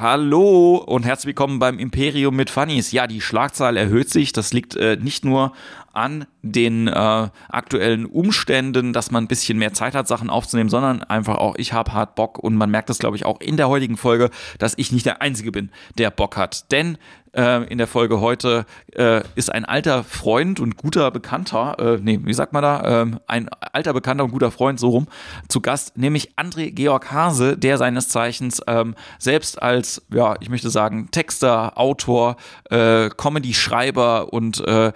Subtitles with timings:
[0.00, 2.90] Hallo und herzlich willkommen beim Imperium mit Funnies.
[2.90, 4.32] Ja, die Schlagzahl erhöht sich.
[4.32, 5.52] Das liegt äh, nicht nur
[5.92, 11.02] an den äh, aktuellen Umständen, dass man ein bisschen mehr Zeit hat, Sachen aufzunehmen, sondern
[11.02, 13.68] einfach auch, ich habe hart Bock und man merkt das, glaube ich, auch in der
[13.68, 16.70] heutigen Folge, dass ich nicht der Einzige bin, der Bock hat.
[16.72, 16.98] Denn
[17.32, 22.18] äh, in der Folge heute äh, ist ein alter Freund und guter Bekannter, äh, nee,
[22.22, 25.06] wie sagt man da, äh, ein alter Bekannter und guter Freund, so rum,
[25.48, 30.70] zu Gast, nämlich André Georg Hase, der seines Zeichens ähm, selbst als, ja, ich möchte
[30.70, 32.36] sagen, Texter, Autor,
[32.70, 34.92] äh, Comedy-Schreiber und äh, äh,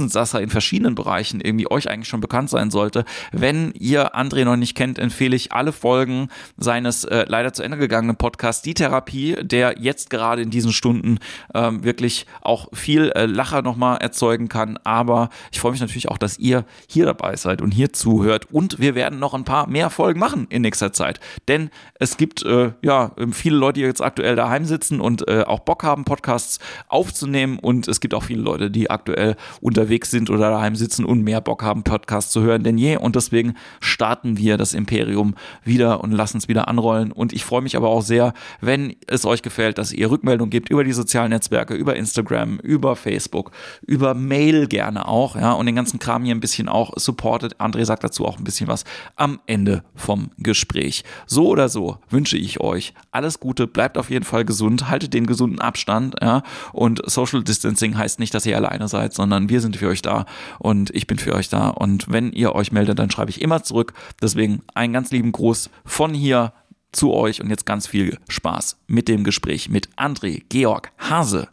[0.00, 3.04] Tausendsasser in verschiedenen Bereichen irgendwie euch eigentlich schon bekannt sein sollte.
[3.32, 7.76] Wenn ihr André noch nicht kennt, empfehle ich alle Folgen seines äh, leider zu Ende
[7.76, 11.18] gegangenen Podcasts Die Therapie, der jetzt gerade in diesen Stunden
[11.54, 14.78] ähm, wirklich auch viel äh, Lacher nochmal erzeugen kann.
[14.84, 18.46] Aber ich freue mich natürlich auch, dass ihr hier dabei seid und hier zuhört.
[18.50, 21.20] Und wir werden noch ein paar mehr Folgen machen in nächster Zeit.
[21.46, 25.60] Denn es gibt äh, ja viele Leute, die jetzt aktuell daheim sitzen und äh, auch
[25.60, 27.58] Bock haben, Podcasts aufzunehmen.
[27.58, 31.40] Und es gibt auch viele Leute, die aktuell unterwegs sind oder daheim sitzen und mehr
[31.40, 32.96] Bock haben, Podcasts zu hören denn je.
[32.96, 37.12] Und deswegen starten wir das Imperium wieder und lassen es wieder anrollen.
[37.12, 40.70] Und ich freue mich aber auch sehr, wenn es euch gefällt, dass ihr Rückmeldung gebt
[40.70, 43.50] über die sozialen Netzwerke, über Instagram, über Facebook,
[43.86, 47.56] über Mail gerne auch, ja, und den ganzen Kram hier ein bisschen auch supportet.
[47.60, 48.84] André sagt dazu auch ein bisschen was
[49.16, 51.04] am Ende vom Gespräch.
[51.26, 55.26] So oder so wünsche ich euch alles Gute, bleibt auf jeden Fall gesund, haltet den
[55.26, 59.79] gesunden Abstand, ja, und Social Distancing heißt nicht, dass ihr alleine seid, sondern wir sind
[59.80, 60.26] für euch da
[60.58, 63.62] und ich bin für euch da und wenn ihr euch meldet, dann schreibe ich immer
[63.62, 63.94] zurück.
[64.22, 66.52] Deswegen einen ganz lieben Gruß von hier
[66.92, 71.48] zu euch und jetzt ganz viel Spaß mit dem Gespräch mit André Georg Hase.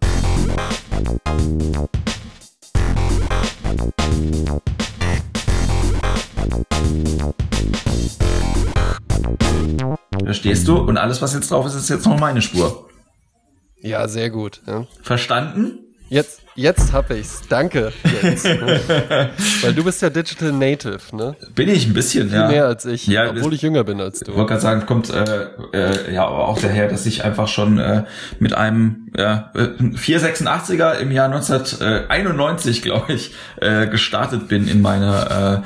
[10.25, 12.89] Da stehst du und alles, was jetzt drauf ist, ist jetzt noch meine Spur.
[13.79, 14.61] Ja, sehr gut.
[14.67, 14.85] Ja.
[15.01, 15.86] Verstanden?
[16.09, 17.41] Jetzt, jetzt hab ich's.
[17.49, 17.91] Danke.
[18.03, 18.79] Ne?
[19.61, 21.35] Weil du bist ja Digital Native, ne?
[21.53, 22.47] Bin ich ein bisschen, Viel ja.
[22.47, 24.35] mehr als ich, Ja, obwohl ich jünger bin als Ich du.
[24.35, 28.05] wollte gerade sagen, kommt äh, äh, ja aber auch daher, dass ich einfach schon äh,
[28.39, 35.63] mit einem ja, äh, 486er im Jahr 1991, glaube ich, äh, gestartet bin in meine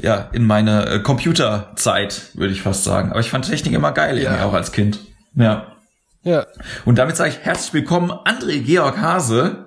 [0.00, 3.10] äh, ja in meine äh, Computerzeit, würde ich fast sagen.
[3.10, 4.44] Aber ich fand Technik immer geil, Ja.
[4.46, 4.98] auch als Kind.
[5.34, 5.66] Ja.
[6.22, 6.46] Ja.
[6.86, 9.66] Und damit sage ich herzlich willkommen, André Georg Hase.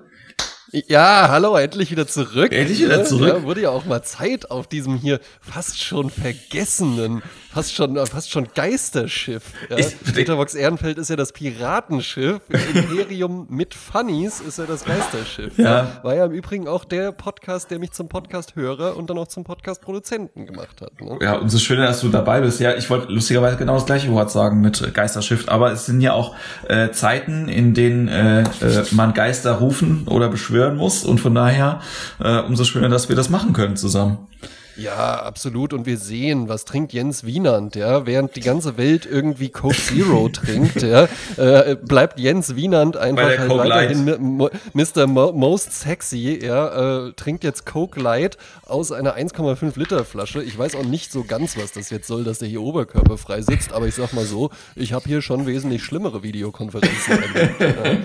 [0.70, 2.52] Ja, hallo, endlich wieder zurück.
[2.52, 3.28] Endlich wieder Ja, zurück.
[3.28, 7.22] Ja, wurde ja auch mal Zeit auf diesem hier fast schon vergessenen,
[7.52, 9.42] fast schon, fast schon Geisterschiff.
[9.70, 9.76] Ja.
[10.14, 12.40] Peterbox Ehrenfeld ist ja das Piratenschiff.
[12.74, 15.58] Imperium mit Funnies ist ja das Geisterschiff.
[15.58, 16.00] Ja.
[16.02, 19.44] War ja im Übrigen auch der Podcast, der mich zum Podcast-Hörer und dann auch zum
[19.44, 21.00] Podcast-Produzenten gemacht hat.
[21.00, 21.18] Ne?
[21.20, 22.60] Ja, umso schöner, dass du dabei bist.
[22.60, 26.00] Ja, ich wollte lustigerweise genau das gleiche Wort sagen mit äh, Geisterschiff, aber es sind
[26.00, 26.34] ja auch
[26.68, 31.80] äh, Zeiten, in denen äh, äh, man Geister rufen oder beschwören muss und von daher
[32.22, 34.28] äh, umso schöner, dass wir das machen können zusammen.
[34.78, 35.72] Ja, absolut.
[35.72, 40.28] Und wir sehen, was trinkt Jens Wienand, ja, während die ganze Welt irgendwie Coke Zero
[40.32, 44.36] trinkt, ja, äh, bleibt Jens Wienand einfach halt weiterhin
[44.72, 45.06] Mr.
[45.08, 50.44] Mo Most Sexy, ja, äh, trinkt jetzt Coke Light aus einer 1,5 Liter Flasche.
[50.44, 53.72] Ich weiß auch nicht so ganz, was das jetzt soll, dass der hier oberkörperfrei sitzt,
[53.72, 57.60] aber ich sag mal so, ich habe hier schon wesentlich schlimmere Videokonferenzen erlebt.
[57.60, 57.98] ja.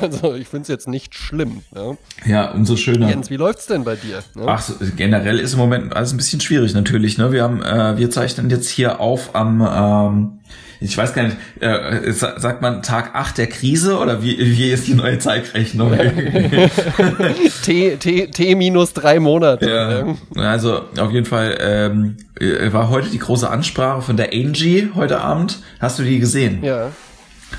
[0.00, 1.62] Also ich finde es jetzt nicht schlimm.
[1.74, 1.96] Ja.
[2.24, 3.08] Ja, umso schöner.
[3.08, 4.22] Jens, wie läuft's denn bei dir?
[4.36, 4.44] Ja?
[4.46, 7.18] Ach, so, generell ist im Moment alles ein bisschen schwierig natürlich.
[7.18, 7.32] Ne?
[7.32, 10.32] Wir haben, äh, wir zeichnen jetzt hier auf am, ähm,
[10.80, 14.70] ich weiß gar nicht, äh, sa- sagt man Tag 8 der Krise oder wie, wie
[14.70, 15.92] ist die neue Zeitrechnung?
[17.64, 20.16] T, T, T minus drei Monate.
[20.36, 24.88] Ja, also auf jeden Fall ähm, äh, war heute die große Ansprache von der Angie
[24.94, 25.58] heute Abend.
[25.80, 26.62] Hast du die gesehen?
[26.62, 26.90] Ja.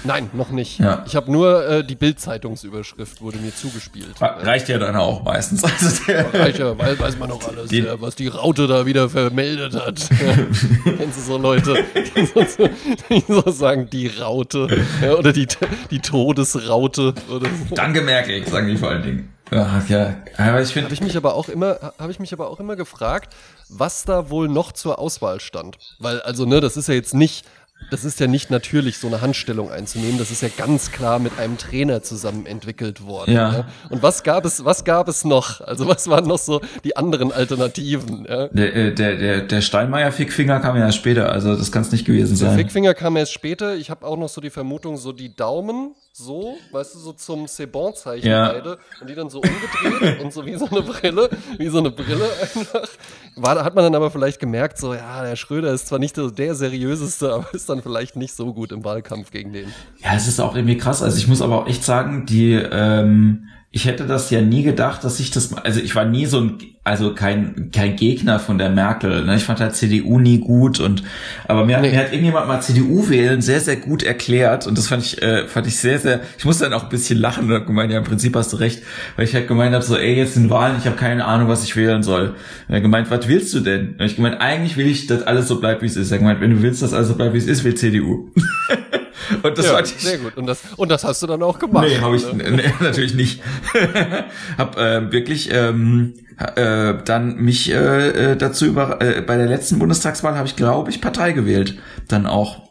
[0.03, 0.79] Nein, noch nicht.
[0.79, 1.03] Ja.
[1.07, 4.21] Ich habe nur äh, die Bild-Zeitungsüberschrift wurde mir zugespielt.
[4.21, 5.63] Re- Reicht ja dann auch meistens.
[5.79, 8.85] Also der, Reicht ja, weiß, weiß man noch alles, Die- ja, was die Raute da
[8.85, 10.07] wieder vermeldet hat.
[10.83, 11.83] Kennst du so Leute,
[12.15, 12.69] die so,
[13.09, 14.67] die so sagen, die Raute
[15.01, 15.47] ja, oder die,
[15.91, 17.75] die Todesraute oder so.
[17.75, 19.33] danke Merkel, sagen die vor allen Dingen.
[19.51, 22.51] Ach, ja, aber ich finde, Habe ich mich aber auch immer, habe ich mich aber
[22.51, 23.33] auch immer gefragt,
[23.67, 25.77] was da wohl noch zur Auswahl stand.
[25.97, 27.45] Weil, also, ne, das ist ja jetzt nicht,
[27.91, 30.17] das ist ja nicht natürlich, so eine Handstellung einzunehmen.
[30.17, 33.33] Das ist ja ganz klar mit einem Trainer zusammen entwickelt worden.
[33.33, 33.51] Ja.
[33.51, 33.67] Ja.
[33.89, 35.61] Und was gab es, was gab es noch?
[35.61, 38.25] Also was waren noch so die anderen Alternativen?
[38.29, 38.47] Ja?
[38.47, 42.37] der, äh, der, der, der Steinmeier-Fickfinger kam ja später, also das kann es nicht gewesen
[42.37, 42.57] Der sein.
[42.57, 43.75] Fickfinger kam erst später.
[43.75, 47.45] Ich habe auch noch so die Vermutung, so die Daumen, so, weißt du, so zum
[47.45, 48.51] C'est bon-Zeichen Ja.
[48.51, 51.91] beide und die dann so umgedreht und so wie so eine Brille, wie so eine
[51.91, 52.89] Brille einfach.
[53.35, 56.29] War, hat man dann aber vielleicht gemerkt, so, ja, der Schröder ist zwar nicht so
[56.29, 59.73] der seriöseste, aber ist ist dann vielleicht nicht so gut im Wahlkampf gegen den.
[59.97, 61.03] Ja, es ist auch irgendwie krass.
[61.03, 65.03] Also ich muss aber auch echt sagen, die, ähm, ich hätte das ja nie gedacht,
[65.03, 68.71] dass ich das, also ich war nie so ein, also kein, kein Gegner von der
[68.71, 69.25] Merkel.
[69.25, 69.35] Ne?
[69.35, 71.03] Ich fand halt CDU nie gut und,
[71.47, 71.91] aber mir, nee.
[71.91, 75.47] mir hat irgendjemand mal CDU wählen sehr, sehr gut erklärt und das fand ich, äh,
[75.47, 77.99] fand ich sehr, sehr, ich musste dann auch ein bisschen lachen und hab gemeint, ja,
[77.99, 78.81] im Prinzip hast du recht,
[79.15, 81.63] weil ich halt gemeint habe, so, ey, jetzt sind Wahlen, ich habe keine Ahnung, was
[81.63, 82.29] ich wählen soll.
[82.67, 83.97] Und er gemeint, was willst du denn?
[83.99, 86.11] Und ich gemeint, eigentlich will ich, dass alles so bleibt, wie es ist.
[86.11, 88.31] Er gemeint, wenn du willst, dass alles so bleibt, wie es ist, will CDU.
[89.43, 90.37] Und das ja, sehr gut.
[90.37, 91.85] Und das, und das hast du dann auch gemacht.
[91.87, 92.51] Nee, habe ich ne?
[92.51, 93.41] nee, natürlich nicht.
[94.57, 96.13] hab äh, wirklich ähm,
[96.55, 100.89] äh, dann mich äh, äh, dazu über äh, bei der letzten Bundestagswahl habe ich glaube
[100.89, 101.77] ich Partei gewählt
[102.07, 102.69] dann auch,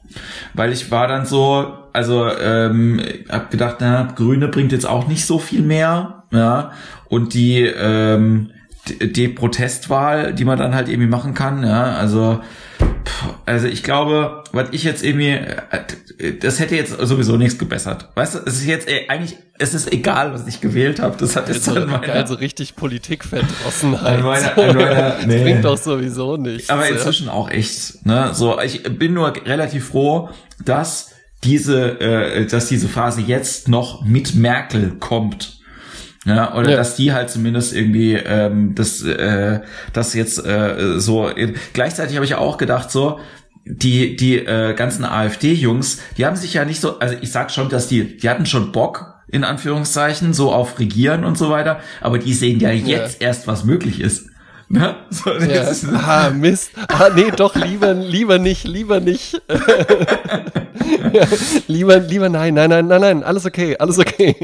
[0.55, 5.27] weil ich war dann so also ähm, hab gedacht, na Grüne bringt jetzt auch nicht
[5.27, 6.73] so viel mehr, ja
[7.09, 8.51] und die ähm,
[8.89, 12.41] die, die Protestwahl, die man dann halt irgendwie machen kann, ja also
[13.47, 18.09] also ich glaube, was ich jetzt irgendwie, äh, das hätte jetzt sowieso nichts gebessert.
[18.15, 21.17] Weißt du, es ist jetzt ey, eigentlich, es ist egal, was ich gewählt habe.
[21.19, 24.19] Das hat jetzt also, an meiner, also richtig Politikverdrossenheit.
[24.19, 25.35] An meiner, an meiner, nee.
[25.35, 26.71] Das bringt doch sowieso nichts.
[26.71, 27.33] Aber inzwischen ja.
[27.33, 28.07] auch echt.
[28.07, 28.31] Ne?
[28.35, 30.31] So, ich bin nur relativ froh,
[30.65, 31.13] dass
[31.45, 35.58] diese, äh, dass diese Phase jetzt noch mit Merkel kommt.
[36.29, 36.77] Ja, oder ja.
[36.77, 39.61] dass die halt zumindest irgendwie ähm, das, äh,
[39.93, 41.31] das jetzt äh, so.
[41.73, 43.19] Gleichzeitig habe ich auch gedacht, so,
[43.65, 47.69] die, die äh, ganzen AfD-Jungs, die haben sich ja nicht so, also ich sag schon,
[47.69, 52.19] dass die, die hatten schon Bock, in Anführungszeichen, so auf Regieren und so weiter, aber
[52.19, 53.29] die sehen ja jetzt ja.
[53.29, 54.27] erst, was möglich ist.
[54.71, 54.97] Ne?
[55.09, 55.73] So, ja.
[55.95, 56.73] ah, Mist.
[56.89, 59.41] Ah, nee, doch, lieber, lieber nicht, lieber nicht.
[61.13, 61.27] ja,
[61.69, 64.37] lieber, lieber nein, nein, nein, nein, nein, alles okay, alles okay.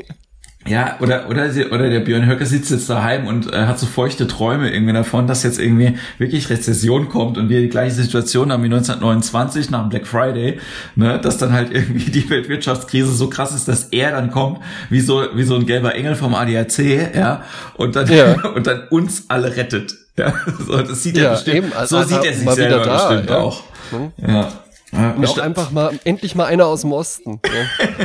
[0.67, 4.27] Ja, oder, oder, oder der Björn Höcke sitzt jetzt daheim und äh, hat so feuchte
[4.27, 8.63] Träume irgendwie davon, dass jetzt irgendwie wirklich Rezession kommt und wir die gleiche Situation haben
[8.63, 10.59] wie 1929 nach dem Black Friday,
[10.97, 15.01] ne, dass dann halt irgendwie die Weltwirtschaftskrise so krass ist, dass er dann kommt, wie
[15.01, 17.43] so, wie so ein gelber Engel vom ADAC, ja,
[17.77, 18.41] und dann, ja.
[18.55, 19.95] und dann uns alle rettet.
[20.17, 20.33] Ja,
[20.67, 23.31] so, das sieht ja, er bestimmt, eben, also, so sieht er sich selber da, bestimmt
[23.31, 23.39] ja.
[23.39, 23.63] auch.
[23.91, 24.13] Hm?
[24.27, 24.53] Ja.
[24.94, 27.41] Ja, und auch einfach mal, endlich mal einer aus dem Osten.
[27.44, 28.05] Ja.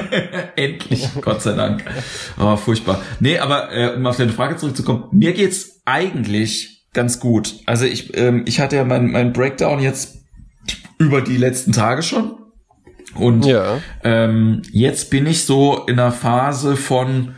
[0.56, 1.84] endlich, Gott sei Dank.
[2.40, 3.02] Oh, furchtbar.
[3.20, 7.56] Nee, aber äh, um auf deine Frage zurückzukommen, mir geht's eigentlich ganz gut.
[7.66, 10.20] Also ich, ähm, ich hatte ja meinen mein Breakdown jetzt
[10.98, 12.36] über die letzten Tage schon.
[13.16, 13.80] Und ja.
[14.04, 17.36] ähm, jetzt bin ich so in einer Phase von,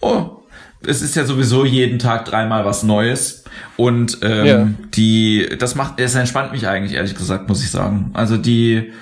[0.00, 0.42] oh,
[0.86, 3.41] es ist ja sowieso jeden Tag dreimal was Neues.
[3.76, 4.68] Und ähm, ja.
[4.94, 8.10] die, das macht, es entspannt mich eigentlich, ehrlich gesagt, muss ich sagen.
[8.14, 8.92] Also die,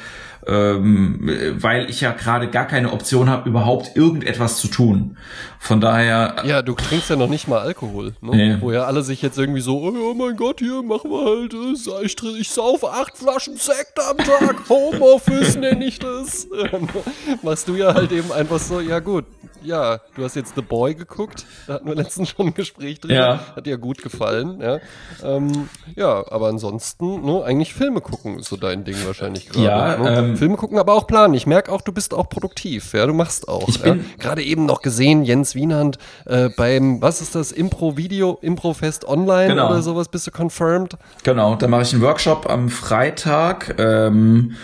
[0.46, 5.16] ähm, weil ich ja gerade gar keine Option habe, überhaupt irgendetwas zu tun.
[5.58, 6.36] Von daher.
[6.44, 8.36] Ja, du trinkst ja noch nicht mal Alkohol, ne?
[8.36, 8.56] Nee.
[8.60, 12.04] Wo ja alle sich jetzt irgendwie so, oh, mein Gott, hier machen wir halt, äh,
[12.04, 16.48] ich, ich sauf acht Flaschen Sekt am Tag, Homeoffice nenne ich das.
[17.42, 19.26] Machst du ja halt eben einfach so, ja gut,
[19.62, 23.16] ja, du hast jetzt The Boy geguckt, da hatten wir letztens schon ein Gespräch drin,
[23.16, 23.40] ja.
[23.54, 24.78] hat dir gut gefallen, ja.
[25.22, 29.64] Ähm, ja, aber ansonsten, ne, eigentlich Filme gucken ist so dein Ding wahrscheinlich gerade.
[29.64, 30.18] Ja, ne?
[30.18, 31.34] ähm, Filme gucken, aber auch planen.
[31.34, 33.68] Ich merke auch, du bist auch produktiv, ja, du machst auch.
[33.68, 34.04] Ich bin ja?
[34.18, 39.70] gerade eben noch gesehen, Jens Wienand äh, beim, was ist das, Impro-Video, Impro-Fest online genau.
[39.70, 40.96] oder sowas, bist du confirmed?
[41.22, 44.56] Genau, da mache ich einen Workshop am Freitag, ähm,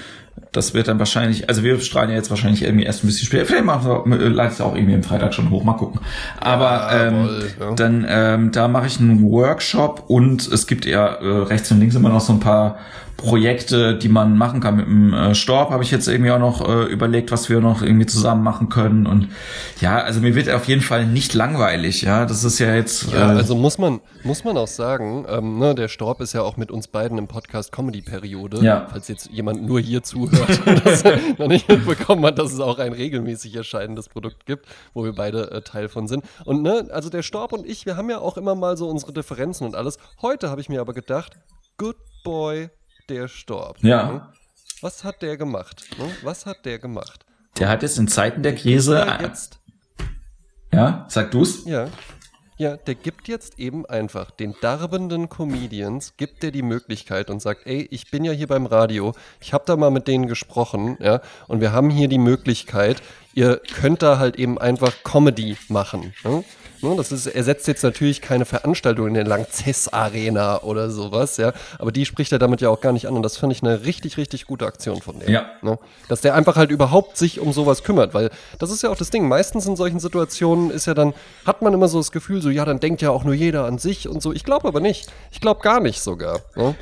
[0.57, 3.45] das wird dann wahrscheinlich, also wir strahlen ja jetzt wahrscheinlich irgendwie erst ein bisschen später.
[3.45, 6.01] Vielleicht machen wir, äh, leite ich auch irgendwie am Freitag schon hoch, mal gucken.
[6.41, 7.29] Aber ja, ähm,
[7.61, 7.75] ja.
[7.75, 11.95] dann ähm, da mache ich einen Workshop und es gibt ja äh, rechts und links
[11.95, 12.79] immer noch so ein paar
[13.17, 14.77] Projekte, die man machen kann.
[14.77, 17.83] Mit dem äh, Storb habe ich jetzt irgendwie auch noch äh, überlegt, was wir noch
[17.83, 19.07] irgendwie zusammen machen können.
[19.07, 19.29] Und
[19.81, 22.03] ja, also mir wird auf jeden Fall nicht langweilig.
[22.03, 23.13] Ja, das ist ja jetzt.
[23.13, 26.43] Ja, äh, also muss man muss man auch sagen, ähm, ne, der Storb ist ja
[26.43, 28.59] auch mit uns beiden im Podcast Comedy Periode.
[28.63, 28.87] Ja.
[28.91, 31.05] Falls jetzt jemand nur hier zuhört und das
[31.39, 35.51] noch nicht mitbekommen hat, dass es auch ein regelmäßig erscheinendes Produkt gibt, wo wir beide
[35.51, 36.25] äh, Teil von sind.
[36.45, 39.13] Und ne, also der Storb und ich, wir haben ja auch immer mal so unsere
[39.13, 39.99] Differenzen und alles.
[40.23, 41.37] Heute habe ich mir aber gedacht,
[41.79, 42.71] Good Boy
[43.09, 43.83] der starb.
[43.83, 44.13] Ja.
[44.13, 44.29] Ne?
[44.81, 45.85] Was hat der gemacht?
[45.99, 46.11] Ne?
[46.23, 47.25] Was hat der gemacht?
[47.59, 49.07] Der hat jetzt in Zeiten der Krise.
[49.21, 49.61] Jetzt,
[50.73, 51.65] ja, sag du's?
[51.65, 51.89] Ja.
[52.59, 57.67] Ja, der gibt jetzt eben einfach den darbenden Comedians, gibt der die Möglichkeit und sagt,
[57.67, 61.21] ey, ich bin ja hier beim Radio, ich habe da mal mit denen gesprochen, ja,
[61.49, 63.03] und wir haben hier die Möglichkeit,
[63.35, 66.15] ihr könnt da halt eben einfach Comedy machen.
[66.25, 66.45] Ne?
[66.83, 71.53] Ne, das ist, ersetzt jetzt natürlich keine Veranstaltung in der Langzess Arena oder sowas, ja.
[71.79, 73.15] Aber die spricht er damit ja auch gar nicht an.
[73.15, 75.31] Und das finde ich eine richtig, richtig gute Aktion von dem.
[75.31, 75.47] Ja.
[75.63, 75.79] Ne?
[76.09, 79.11] Dass der einfach halt überhaupt sich um sowas kümmert, weil das ist ja auch das
[79.11, 79.27] Ding.
[79.29, 81.15] Meistens in solchen Situationen ist ja dann,
[81.45, 83.79] hat man immer so das Gefühl, so, ja, dann denkt ja auch nur jeder an
[83.79, 84.33] sich und so.
[84.33, 85.09] Ich glaube aber nicht.
[85.31, 86.41] Ich glaube gar nicht sogar.
[86.55, 86.75] Ne?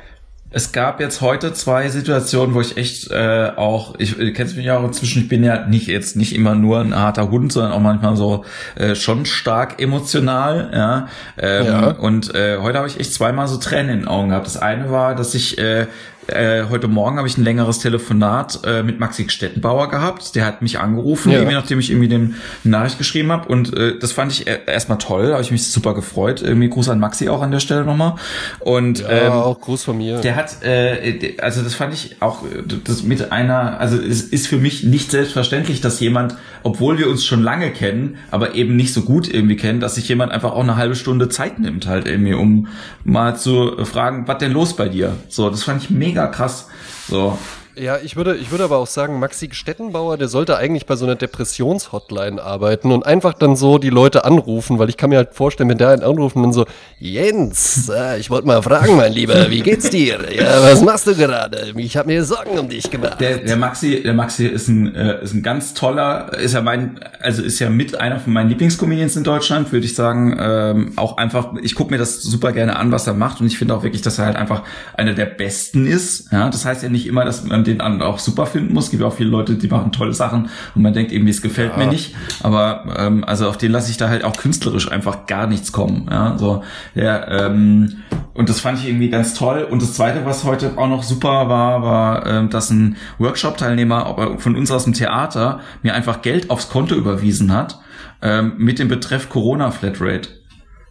[0.51, 4.65] Es gab jetzt heute zwei Situationen, wo ich echt äh, auch, ich äh, kennst mich
[4.65, 7.73] ja auch inzwischen, ich bin ja nicht jetzt nicht immer nur ein harter Hund, sondern
[7.73, 11.07] auch manchmal so äh, schon stark emotional, ja.
[11.37, 11.87] Ähm, ja.
[11.91, 14.45] Und äh, heute habe ich echt zweimal so Tränen in den Augen gehabt.
[14.45, 15.87] Das eine war, dass ich äh,
[16.27, 20.35] äh, heute Morgen habe ich ein längeres Telefonat äh, mit Maxi Stettenbauer gehabt.
[20.35, 21.43] Der hat mich angerufen, ja.
[21.43, 23.47] nachdem ich irgendwie dem Nachricht geschrieben habe.
[23.47, 26.41] Und äh, das fand ich erstmal toll, da habe ich mich super gefreut.
[26.41, 28.15] Irgendwie Gruß an Maxi auch an der Stelle nochmal.
[28.59, 30.21] Und ja, ähm, auch Gruß von mir.
[30.21, 32.43] Der hat, äh, also das fand ich auch
[32.83, 37.23] das mit einer, also es ist für mich nicht selbstverständlich, dass jemand, obwohl wir uns
[37.23, 40.63] schon lange kennen, aber eben nicht so gut irgendwie kennen, dass sich jemand einfach auch
[40.63, 42.67] eine halbe Stunde Zeit nimmt, halt irgendwie, um
[43.03, 45.15] mal zu fragen, was denn los bei dir?
[45.29, 46.67] So, das fand ich mega krass.
[47.07, 47.37] So.
[47.77, 51.05] Ja, ich würde, ich würde aber auch sagen, Maxi Stettenbauer, der sollte eigentlich bei so
[51.05, 55.33] einer Depressionshotline arbeiten und einfach dann so die Leute anrufen, weil ich kann mir halt
[55.33, 56.65] vorstellen, wenn der einen anruft und dann so,
[56.99, 60.19] Jens, äh, ich wollte mal fragen, mein Lieber, wie geht's dir?
[60.33, 61.73] Ja, was machst du gerade?
[61.75, 63.19] Ich habe mir Sorgen um dich gemacht.
[63.19, 66.99] Der, der Maxi, der Maxi ist ein, äh, ist ein ganz toller, ist ja mein,
[67.19, 70.37] also ist ja mit einer von meinen Lieblingscomedians in Deutschland, würde ich sagen.
[70.39, 73.57] Ähm, auch einfach, ich gucke mir das super gerne an, was er macht und ich
[73.57, 74.63] finde auch wirklich, dass er halt einfach
[74.93, 76.31] einer der Besten ist.
[76.31, 78.85] Ja, das heißt ja nicht immer, dass man den anderen auch super finden muss.
[78.85, 81.71] Es gibt auch viele Leute, die machen tolle Sachen und man denkt irgendwie, es gefällt
[81.71, 81.77] ja.
[81.77, 82.15] mir nicht.
[82.43, 86.07] Aber ähm, also auf den lasse ich da halt auch künstlerisch einfach gar nichts kommen.
[86.09, 86.63] Ja, so
[86.95, 88.03] der ähm,
[88.33, 89.65] und das fand ich irgendwie ganz toll.
[89.69, 94.55] Und das Zweite, was heute auch noch super war, war, ähm, dass ein Workshop-Teilnehmer von
[94.55, 97.79] uns aus dem Theater mir einfach Geld aufs Konto überwiesen hat
[98.21, 100.29] ähm, mit dem Betreff Corona Flatrate.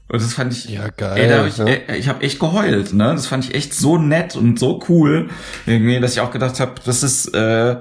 [0.08, 1.16] Und das fand ich, ja geil.
[1.16, 1.88] Ey, da hab ich, ne?
[1.88, 3.12] ey, ich habe echt geheult, ne?
[3.14, 5.30] Das fand ich echt so nett und so cool,
[5.66, 7.76] irgendwie, dass ich auch gedacht habe, das ist äh,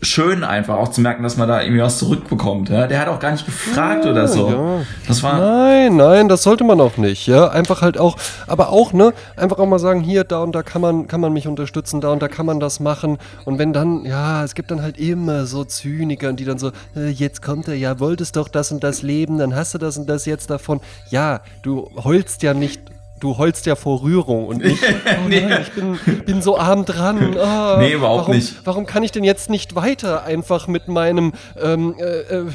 [0.00, 2.68] schön einfach auch zu merken, dass man da irgendwie was zurückbekommt.
[2.68, 2.86] Ja?
[2.86, 4.48] Der hat auch gar nicht gefragt ja, oder so.
[4.48, 4.82] Ja.
[5.08, 7.26] Das war nein, nein, das sollte man auch nicht.
[7.26, 10.62] Ja, einfach halt auch, aber auch ne, einfach auch mal sagen, hier, da und da
[10.62, 13.18] kann man, kann man mich unterstützen, da und da kann man das machen.
[13.44, 17.08] Und wenn dann, ja, es gibt dann halt immer so Zyniker, die dann so, äh,
[17.08, 20.08] jetzt kommt er, ja, wolltest doch das und das leben, dann hast du das und
[20.08, 20.80] das jetzt davon.
[21.10, 22.80] Ja, du heulst ja nicht
[23.22, 24.82] du heulst ja vor Rührung und nicht,
[25.24, 25.40] oh nee.
[25.40, 27.36] nein, ich bin, bin so arm dran.
[27.36, 28.56] Oh, nee, überhaupt warum, nicht.
[28.64, 32.46] Warum kann ich denn jetzt nicht weiter einfach mit meinem ähm, äh, äh,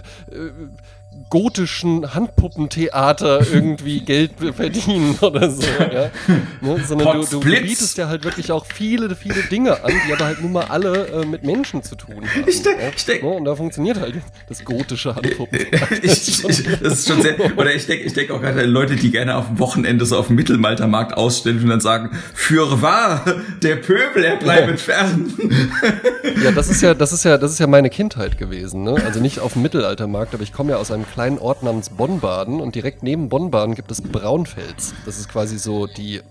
[1.29, 6.09] gotischen Handpuppentheater irgendwie Geld verdienen oder so, ja.
[6.61, 6.83] Ne?
[6.85, 10.41] Sondern du, du, bietest ja halt wirklich auch viele, viele Dinge an, die aber halt
[10.41, 12.43] nun mal alle äh, mit Menschen zu tun haben.
[12.47, 12.89] Ich denk, ja?
[12.95, 13.29] ich denk, ne?
[13.29, 14.15] Und da funktioniert halt
[14.47, 15.87] das gotische Handpuppentheater.
[16.03, 19.11] ich, ich, das ist schon sehr, oder ich denke ich denk auch gerade Leute, die
[19.11, 23.25] gerne auf dem Wochenende so auf dem Mittelmaltermarkt ausstellen und dann sagen, für wahr,
[23.61, 24.77] der Pöbel, er bleibt ja.
[24.77, 25.33] fern.
[26.43, 28.95] ja, das ist ja, das ist ja, das ist ja meine Kindheit gewesen, ne?
[29.05, 32.61] Also nicht auf dem Mittelaltermarkt, aber ich komme ja aus einem kleinen Ort namens Bonnbaden
[32.61, 34.93] und direkt neben Bonnbaden gibt es Braunfels.
[35.03, 36.21] Das ist quasi so die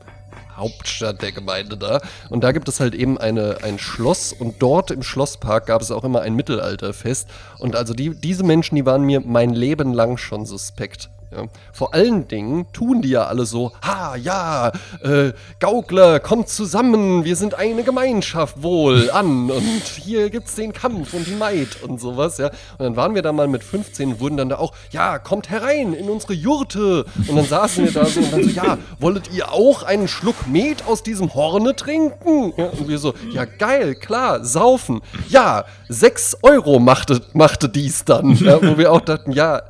[0.54, 2.00] Hauptstadt der Gemeinde da.
[2.30, 5.90] Und da gibt es halt eben eine, ein Schloss und dort im Schlosspark gab es
[5.90, 7.28] auch immer ein Mittelalterfest.
[7.58, 11.10] Und also die, diese Menschen, die waren mir mein Leben lang schon suspekt.
[11.32, 11.44] Ja.
[11.72, 17.36] Vor allen Dingen tun die ja alle so, ha, ja, äh, Gaukler, kommt zusammen, wir
[17.36, 22.38] sind eine Gemeinschaft wohl an und hier gibt's den Kampf und die Maid und sowas,
[22.38, 22.46] ja.
[22.78, 25.50] Und dann waren wir da mal mit 15 und wurden dann da auch, ja, kommt
[25.50, 27.04] herein in unsere Jurte.
[27.26, 30.46] Und dann saßen wir da so und dann so, ja, wolltet ihr auch einen Schluck
[30.46, 32.52] Met aus diesem Horne trinken?
[32.56, 35.00] Ja, und wir so, ja, geil, klar, saufen.
[35.28, 39.62] Ja, 6 Euro machte, machte dies dann, ja, wo wir auch dachten, ja,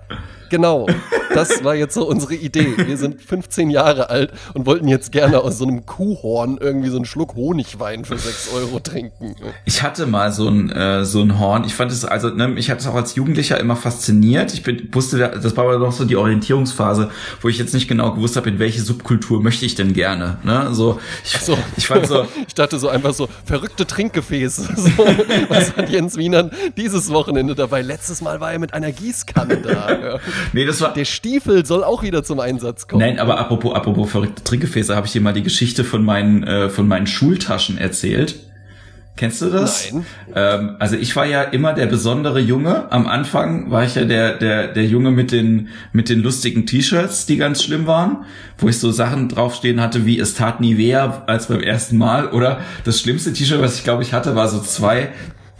[0.49, 0.87] Genau,
[1.35, 2.75] das war jetzt so unsere Idee.
[2.77, 6.97] Wir sind 15 Jahre alt und wollten jetzt gerne aus so einem Kuhhorn irgendwie so
[6.97, 9.35] einen Schluck Honigwein für 6 Euro trinken.
[9.65, 11.65] Ich hatte mal so ein, äh, so ein Horn.
[11.65, 14.55] Ich fand es, also, ne, ich hatte es auch als Jugendlicher immer fasziniert.
[14.55, 17.11] Ich bin, wusste, das war aber noch so die Orientierungsphase,
[17.41, 20.39] wo ich jetzt nicht genau gewusst habe, in welche Subkultur möchte ich denn gerne.
[20.45, 20.69] Ne?
[20.73, 21.59] So, ich, so.
[21.77, 22.27] ich fand so.
[22.47, 24.69] ich dachte so einfach so, verrückte Trinkgefäße.
[24.77, 25.05] So,
[25.49, 27.83] was hat Jens Wiener dieses Wochenende dabei?
[27.83, 29.91] Letztes Mal war er mit einer Gießkanne da.
[29.91, 30.21] Ja
[30.53, 30.93] nee, das war.
[30.93, 33.01] Der Stiefel soll auch wieder zum Einsatz kommen.
[33.01, 36.69] Nein, aber apropos, apropos verrückte Trinkgefäße, habe ich dir mal die Geschichte von meinen, äh,
[36.69, 38.37] von meinen Schultaschen erzählt.
[39.17, 39.93] Kennst du das?
[39.93, 40.07] Nein.
[40.35, 42.93] Ähm, also ich war ja immer der besondere Junge.
[42.93, 47.25] Am Anfang war ich ja der der der Junge mit den mit den lustigen T-Shirts,
[47.25, 48.27] die ganz schlimm waren,
[48.59, 52.29] wo ich so Sachen draufstehen hatte wie es tat nie weh als beim ersten Mal
[52.29, 55.09] oder das schlimmste T-Shirt, was ich glaube ich hatte, war so zwei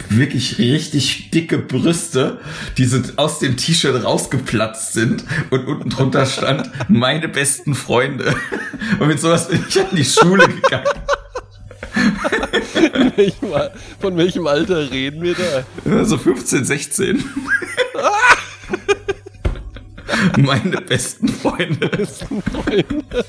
[0.09, 2.39] wirklich richtig dicke Brüste,
[2.77, 8.35] die so aus dem T-Shirt rausgeplatzt sind und unten drunter stand meine besten Freunde.
[8.99, 10.85] Und mit sowas bin ich an die Schule gegangen.
[13.99, 16.05] Von welchem Alter reden wir da?
[16.05, 17.23] So 15, 16.
[20.37, 21.89] Meine besten Freunde.
[21.89, 23.25] Besten Freunde.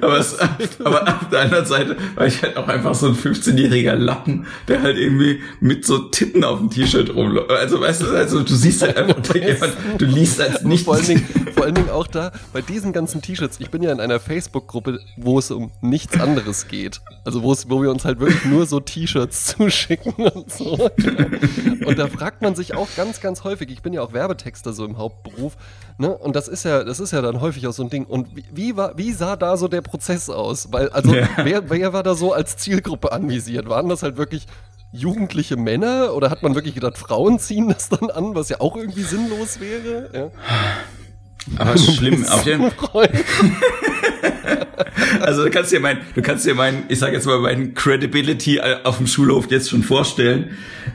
[0.00, 0.36] Aber, es,
[0.84, 4.82] aber auf der anderen Seite war ich halt auch einfach so ein 15-jähriger Lappen, der
[4.82, 7.50] halt irgendwie mit so Titten auf dem T-Shirt rumläuft.
[7.50, 9.16] Also weißt du, also du siehst halt einfach,
[9.98, 10.84] du liest als nicht.
[10.84, 13.92] Vor allen, Dingen, vor allen Dingen auch da, bei diesen ganzen T-Shirts, ich bin ja
[13.92, 17.00] in einer Facebook-Gruppe, wo es um nichts anderes geht.
[17.24, 20.90] Also wo es, wo wir uns halt wirklich nur so T-Shirts zuschicken und so.
[21.84, 24.84] Und da fragt man sich auch ganz, ganz häufig, ich bin ja auch Werbetexter so
[24.84, 25.56] im Hauptberuf,
[25.98, 26.16] ne?
[26.16, 28.04] Und das ist ja, das ist ja dann häufig auch so ein Ding.
[28.04, 30.72] Und wie, wie war, wie sah da so der Prozess aus?
[30.72, 31.28] Weil, also, ja.
[31.36, 33.68] wer, wer war da so als Zielgruppe anvisiert?
[33.68, 34.46] Waren das halt wirklich
[34.92, 38.76] jugendliche Männer oder hat man wirklich gedacht, Frauen ziehen das dann an, was ja auch
[38.76, 40.10] irgendwie sinnlos wäre?
[40.12, 40.30] Ja.
[41.56, 43.10] Aber schlimm, auf jeden Fall.
[45.20, 48.60] also du kannst dir mein, du kannst dir mein, ich sag jetzt mal mein Credibility
[48.84, 50.50] auf dem Schulhof jetzt schon vorstellen.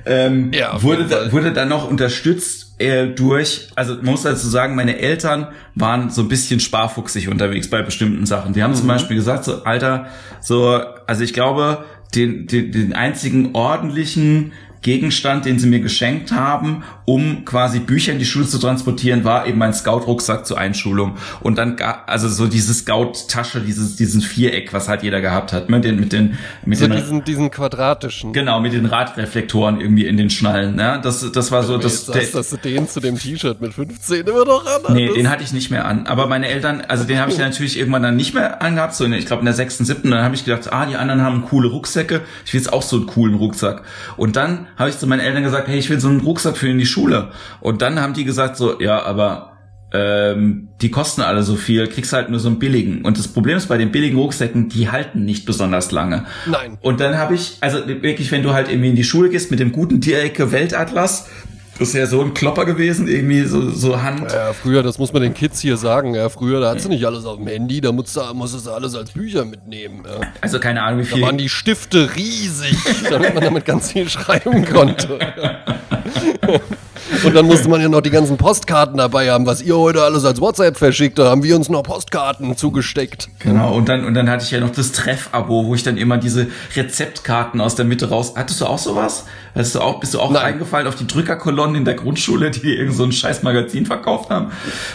[0.05, 4.75] Ähm, ja, wurde, da, wurde dann noch unterstützt äh, durch, also man muss dazu sagen,
[4.75, 8.53] meine Eltern waren so ein bisschen sparfuchsig unterwegs bei bestimmten Sachen.
[8.53, 8.77] Die haben mhm.
[8.77, 10.07] zum Beispiel gesagt, so Alter,
[10.41, 14.53] so, also ich glaube, den, den, den einzigen ordentlichen
[14.85, 19.47] Gegenstand, den sie mir geschenkt haben, um quasi Bücher in die Schule zu transportieren, war
[19.47, 21.17] eben mein Scout-Rucksack zur Einschulung.
[21.41, 21.75] Und dann,
[22.05, 26.13] also so diese Scout-Tasche, dieses, diesen Viereck, was halt jeder gehabt hat, mit den, mit
[26.13, 28.31] den, mit so den, diesen, diesen quadratischen.
[28.31, 30.99] Genau, mit den Radreflektoren irgendwie in den Schnallen, ne?
[31.01, 34.45] Das, das war so, das, der, dass du den zu dem T-Shirt mit 15 immer
[34.45, 36.05] noch an Nee, den hatte ich nicht mehr an.
[36.05, 39.03] Aber meine Eltern, also den habe ich dann natürlich irgendwann dann nicht mehr angehabt, so
[39.03, 41.43] in, ich glaube in der sechsten, siebten, dann habe ich gedacht, ah, die anderen haben
[41.43, 43.81] coole Rucksäcke, ich will jetzt auch so einen coolen Rucksack.
[44.15, 46.67] Und dann habe ich zu meinen Eltern gesagt, hey, ich will so einen Rucksack für
[46.67, 47.31] in die Schule.
[47.61, 49.55] Und dann haben die gesagt so, ja, aber
[49.93, 53.05] ähm, die kosten alle so viel, kriegst halt nur so einen billigen.
[53.05, 56.25] Und das Problem ist bei den billigen Rucksäcken, die halten nicht besonders lange.
[56.45, 56.77] Nein.
[56.81, 59.59] Und dann habe ich, also wirklich, wenn du halt irgendwie in die Schule gehst mit
[59.59, 61.29] dem guten Dierecke Weltatlas,
[61.77, 64.31] das ist ja so ein Klopper gewesen, irgendwie so, so Hand.
[64.31, 67.05] Ja, früher, das muss man den Kids hier sagen, ja, früher, da hattest du nicht
[67.05, 70.03] alles auf dem Handy, da musst du, musstest du alles als Bücher mitnehmen.
[70.05, 70.27] Ja.
[70.41, 71.19] Also keine Ahnung, wie viel.
[71.19, 72.77] Da waren die Stifte riesig,
[73.09, 75.19] damit man damit ganz viel schreiben konnte.
[77.25, 80.25] Und dann musste man ja noch die ganzen Postkarten dabei haben, was ihr heute alles
[80.25, 83.29] als WhatsApp verschickt, da haben wir uns noch Postkarten zugesteckt.
[83.39, 86.17] Genau, und dann, und dann hatte ich ja noch das Treff-Abo, wo ich dann immer
[86.17, 88.33] diese Rezeptkarten aus der Mitte raus.
[88.35, 89.25] Hattest du auch sowas?
[89.55, 90.43] Hast du auch, bist du auch Nein.
[90.43, 94.29] reingefallen auf die Drückerkolonnen in der Grundschule, die dir irgend so ein scheiß Magazin verkauft
[94.29, 94.51] haben?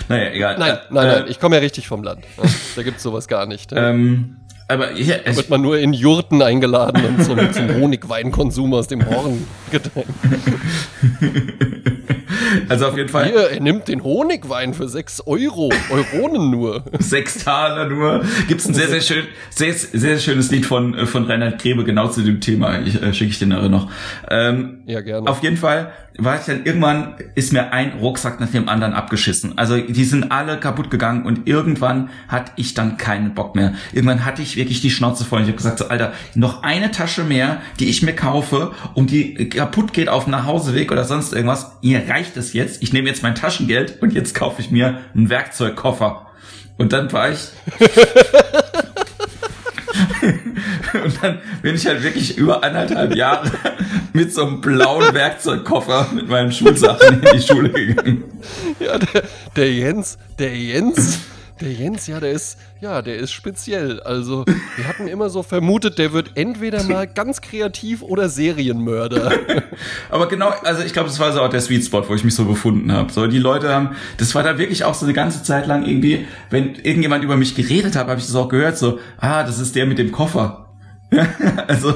[0.09, 0.59] Naja, egal.
[0.59, 2.25] Nein, nein, äh, nein, ich komme ja richtig vom Land.
[2.77, 3.73] Da gibt's sowas gar nicht.
[3.75, 4.37] Ähm,
[4.71, 9.05] aber hier, da wird man nur in Jurten eingeladen und zum, zum Honigweinkonsum aus dem
[9.05, 10.07] Horn gedrängt.
[12.69, 13.27] Also auf jeden Fall.
[13.27, 15.71] Hier, er nimmt den Honigwein für 6 Euro.
[15.91, 16.85] Euronen nur.
[16.99, 18.25] 6 Taler nur.
[18.49, 22.09] Gibt's ein sehr, sehr schön, sehr, sehr schönes Lied von, äh, von Reinhard Grebe genau
[22.09, 22.81] zu dem Thema.
[22.81, 23.91] Ich, äh, schicke ich den noch.
[24.31, 25.29] Ähm, ja, gerne.
[25.29, 29.57] Auf jeden Fall war ich dann irgendwann, ist mir ein Rucksack nach dem anderen abgeschissen.
[29.57, 33.75] Also die sind alle kaputt gegangen und irgendwann hatte ich dann keinen Bock mehr.
[33.93, 35.41] Irgendwann hatte ich wirklich die Schnauze voll.
[35.41, 39.49] Ich habe gesagt, so Alter, noch eine Tasche mehr, die ich mir kaufe und die
[39.49, 41.73] kaputt geht auf dem Nachhauseweg oder sonst irgendwas.
[41.81, 42.83] Ihr reicht es jetzt.
[42.83, 46.27] Ich nehme jetzt mein Taschengeld und jetzt kaufe ich mir einen Werkzeugkoffer.
[46.77, 47.39] Und dann war ich
[51.05, 53.51] und dann bin ich halt wirklich über anderthalb Jahre
[54.13, 58.25] mit so einem blauen Werkzeugkoffer mit meinen Schulsachen in die Schule gegangen.
[58.79, 59.25] Ja, der,
[59.57, 61.19] der Jens, der Jens
[61.61, 64.01] der Jens, ja, der ist, ja, der ist speziell.
[64.01, 64.45] Also,
[64.77, 69.33] wir hatten immer so vermutet, der wird entweder mal ganz kreativ oder Serienmörder.
[70.11, 72.35] Aber genau, also ich glaube, das war so auch der Sweet Spot, wo ich mich
[72.35, 73.13] so befunden habe.
[73.13, 76.27] So, die Leute haben, das war da wirklich auch so eine ganze Zeit lang irgendwie,
[76.49, 79.77] wenn irgendjemand über mich geredet hat, habe ich das auch gehört, so, ah, das ist
[79.77, 80.70] der mit dem Koffer.
[81.67, 81.95] also.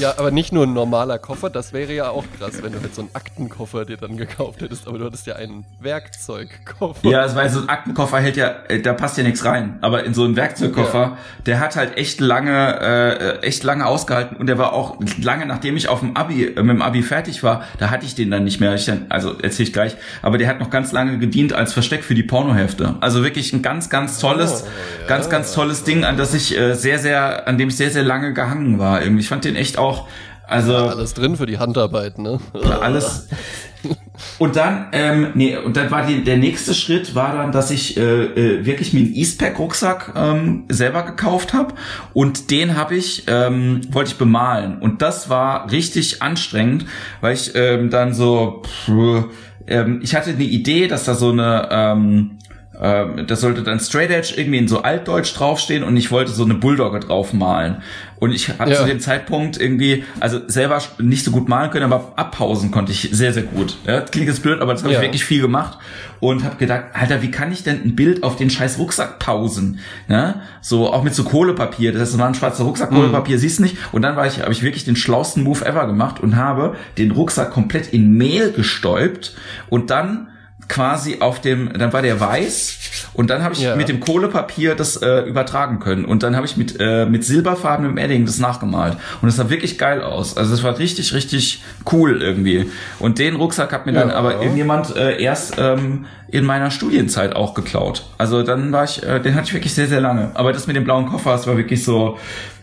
[0.00, 2.94] Ja, aber nicht nur ein normaler Koffer, das wäre ja auch krass, wenn du halt
[2.94, 7.08] so einen Aktenkoffer dir dann gekauft hättest, aber du hattest ja einen Werkzeugkoffer.
[7.08, 9.78] Ja, das war so ein Aktenkoffer hält ja, da passt ja nichts rein.
[9.80, 11.18] Aber in so einen Werkzeugkoffer, ja.
[11.46, 15.76] der hat halt echt lange, äh, echt lange ausgehalten und der war auch lange, nachdem
[15.76, 18.42] ich auf dem Abi, äh, mit dem Abi fertig war, da hatte ich den dann
[18.42, 18.74] nicht mehr.
[18.74, 22.02] Ich dann, also erzähl ich gleich, aber der hat noch ganz lange gedient als Versteck
[22.02, 22.96] für die Pornohefte.
[23.00, 24.68] Also wirklich ein ganz, ganz tolles, oh,
[25.02, 25.06] ja.
[25.06, 28.02] ganz, ganz tolles Ding, an das ich äh, sehr, sehr, an dem ich sehr, sehr
[28.02, 29.02] lange gehalten gehangen war.
[29.02, 29.20] Irgendwie.
[29.20, 30.08] Ich fand den echt auch.
[30.46, 32.40] Also ja, alles drin für die Handarbeit, ne?
[32.80, 33.28] Alles.
[34.38, 37.96] Und dann, ähm, nee, und dann war die, der nächste Schritt war dann, dass ich
[37.96, 41.74] äh, äh, wirklich mir einen Eastpack-Rucksack ähm, selber gekauft habe
[42.14, 44.78] und den habe ich, ähm, wollte ich bemalen.
[44.78, 46.86] Und das war richtig anstrengend,
[47.20, 49.28] weil ich ähm, dann so, pff,
[49.68, 52.38] ähm, ich hatte eine Idee, dass da so eine ähm,
[52.80, 56.44] äh, das sollte dann Straight Edge irgendwie in so Altdeutsch draufstehen und ich wollte so
[56.44, 57.78] eine Bulldogge draufmalen.
[58.20, 58.76] Und ich habe ja.
[58.76, 63.10] zu dem Zeitpunkt irgendwie, also selber nicht so gut malen können, aber abpausen konnte ich
[63.12, 63.76] sehr, sehr gut.
[63.86, 64.98] Ja, klingt jetzt blöd, aber das habe ja.
[64.98, 65.78] ich wirklich viel gemacht
[66.20, 69.78] und habe gedacht, Alter, wie kann ich denn ein Bild auf den scheiß Rucksack pausen?
[70.08, 73.40] Ja, so auch mit so Kohlepapier, das war ein schwarzer Rucksack, Kohlepapier, mhm.
[73.40, 73.76] siehst nicht.
[73.92, 77.12] Und dann war ich, habe ich wirklich den schlausten Move ever gemacht und habe den
[77.12, 79.36] Rucksack komplett in Mehl gestäubt
[79.68, 80.28] und dann
[80.68, 83.74] quasi auf dem, dann war der weiß und dann habe ich ja.
[83.74, 87.96] mit dem Kohlepapier das äh, übertragen können und dann habe ich mit äh, mit silberfarbenem
[87.96, 90.36] Edding das nachgemalt und es sah wirklich geil aus.
[90.36, 92.70] Also es war richtig richtig cool irgendwie.
[92.98, 94.00] Und den Rucksack hat mir ja.
[94.00, 98.04] dann aber irgendjemand äh, erst ähm, in meiner Studienzeit auch geklaut.
[98.18, 100.32] Also dann war ich, äh, den hatte ich wirklich sehr sehr lange.
[100.34, 102.18] Aber das mit dem blauen Koffer, das war wirklich so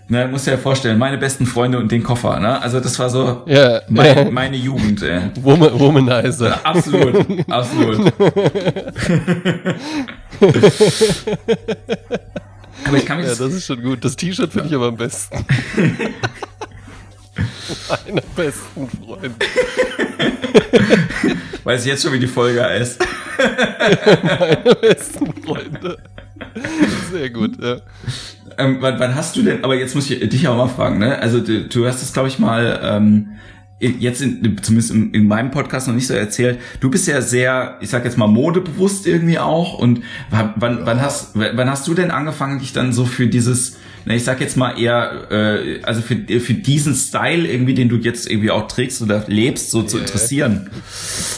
[0.08, 2.62] Ne, muss ja vorstellen, meine besten Freunde und den Koffer, ne?
[2.62, 4.30] Also das war so ja, mein, ja.
[4.30, 5.32] meine Jugend, ey.
[5.42, 6.50] Woman, Womanizer.
[6.50, 8.14] Ja, absolut, absolut.
[12.86, 13.26] aber ich kann mich.
[13.26, 14.06] Ja, das ist schon gut.
[14.06, 15.44] Das T-Shirt finde ich aber am besten.
[17.90, 19.34] Meine besten Freunde.
[21.64, 23.02] Weiß ich jetzt schon, wie die Folge heißt.
[24.40, 25.98] Meine besten Freunde.
[27.12, 27.78] Sehr gut, ja.
[28.58, 31.20] Ähm, wann, wann, hast du denn, aber jetzt muss ich dich auch mal fragen, ne?
[31.20, 33.32] Also du, du hast es, glaube ich, mal ähm,
[33.80, 36.60] jetzt in, zumindest in, in, meinem Podcast noch nicht so erzählt.
[36.80, 39.78] Du bist ja sehr, ich sag jetzt mal, modebewusst irgendwie auch.
[39.78, 43.78] Und wann, wann, wann hast, wann hast du denn angefangen, dich dann so für dieses
[44.06, 47.98] na, ich sag jetzt mal eher, äh, also für, für diesen Style irgendwie, den du
[47.98, 49.88] jetzt irgendwie auch trägst oder lebst, so yeah.
[49.88, 50.70] zu interessieren.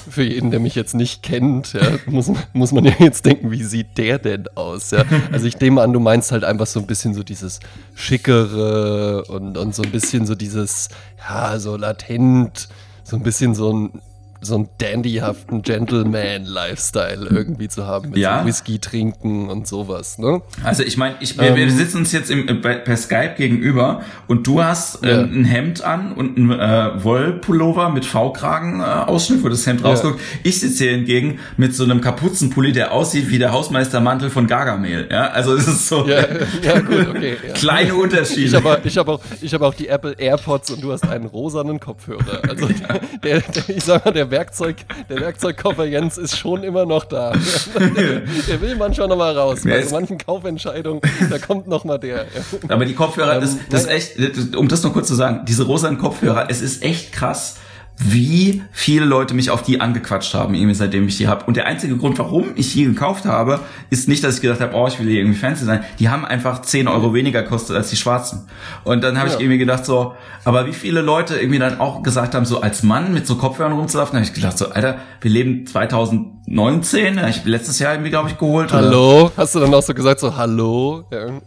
[0.09, 3.63] Für jeden, der mich jetzt nicht kennt, ja, muss, muss man ja jetzt denken, wie
[3.63, 4.91] sieht der denn aus?
[4.91, 5.05] Ja?
[5.31, 7.61] Also ich nehme an, du meinst halt einfach so ein bisschen so dieses
[7.95, 10.89] Schickere und, und so ein bisschen so dieses,
[11.29, 12.67] ja, so latent,
[13.03, 14.01] so ein bisschen so ein
[14.41, 18.41] so einen dandyhaften Gentleman-Lifestyle irgendwie zu haben mit ja.
[18.41, 20.17] so Whisky trinken und sowas.
[20.17, 20.41] Ne?
[20.63, 24.01] Also ich meine, ich, wir, ähm, wir sitzen uns jetzt im, bei, per Skype gegenüber
[24.27, 25.21] und du hast äh, ja.
[25.21, 29.87] ein Hemd an und ein äh, Wollpullover mit V-Kragen-Ausschnitt, äh, wo das Hemd ja.
[29.87, 30.19] rausguckt.
[30.43, 35.07] Ich sitze hier hingegen mit so einem Kapuzenpulli, der aussieht wie der Hausmeistermantel von Gargamel.
[35.11, 36.25] Ja, also es ist so ja,
[36.61, 38.47] ja, gut, okay, kleine Unterschiede.
[38.47, 41.25] Ich habe ich hab auch, ich hab auch die Apple AirPods und du hast einen
[41.25, 42.41] rosanen Kopfhörer.
[42.47, 42.67] Also
[43.23, 44.77] der, der, ich sag mal, der der Werkzeug,
[45.09, 47.31] der Werkzeugkoffer Jens ist schon immer noch da.
[47.79, 49.61] der, will manchmal noch mal raus.
[49.63, 52.25] Bei so manchen Kaufentscheidungen, da kommt noch mal der.
[52.67, 55.97] Aber die Kopfhörer, das, das ist echt, um das noch kurz zu sagen, diese rosanen
[55.97, 57.57] Kopfhörer, es ist echt krass
[57.99, 61.45] wie viele Leute mich auf die angequatscht haben, irgendwie seitdem ich die habe.
[61.45, 64.75] Und der einzige Grund, warum ich die gekauft habe, ist nicht, dass ich gedacht habe,
[64.75, 65.83] oh, ich will hier irgendwie fancy sein.
[65.97, 68.47] Die haben einfach 10 Euro weniger gekostet als die schwarzen.
[68.83, 69.35] Und dann habe ja.
[69.35, 72.83] ich irgendwie gedacht so, aber wie viele Leute irgendwie dann auch gesagt haben, so als
[72.83, 77.79] Mann mit so Kopfhörern rumzulaufen, habe ich gedacht so, Alter, wir leben 2019, ich letztes
[77.79, 78.73] Jahr irgendwie, glaube ich, geholt.
[78.73, 79.25] Hallo?
[79.25, 79.31] Oder?
[79.37, 81.03] Hast du dann auch so gesagt, so, hallo?
[81.11, 81.41] Ja.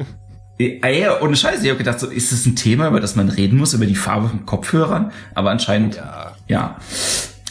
[0.58, 3.56] Ey, ohne Scheiße, ich habe gedacht, so, ist das ein Thema, über das man reden
[3.56, 5.10] muss, über die Farbe von Kopfhörern?
[5.34, 6.29] Aber anscheinend, ja.
[6.50, 6.76] Ja,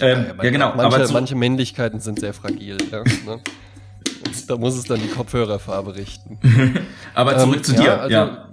[0.02, 0.76] ähm, ja, ja genau.
[0.76, 2.78] Manche, aber manche Männlichkeiten sind sehr fragil.
[2.92, 3.40] ja, ne?
[4.48, 6.40] Da muss es dann die Kopfhörerfarbe richten.
[7.14, 7.98] aber zurück ähm, zu dir, ja.
[7.98, 8.50] Also, ja.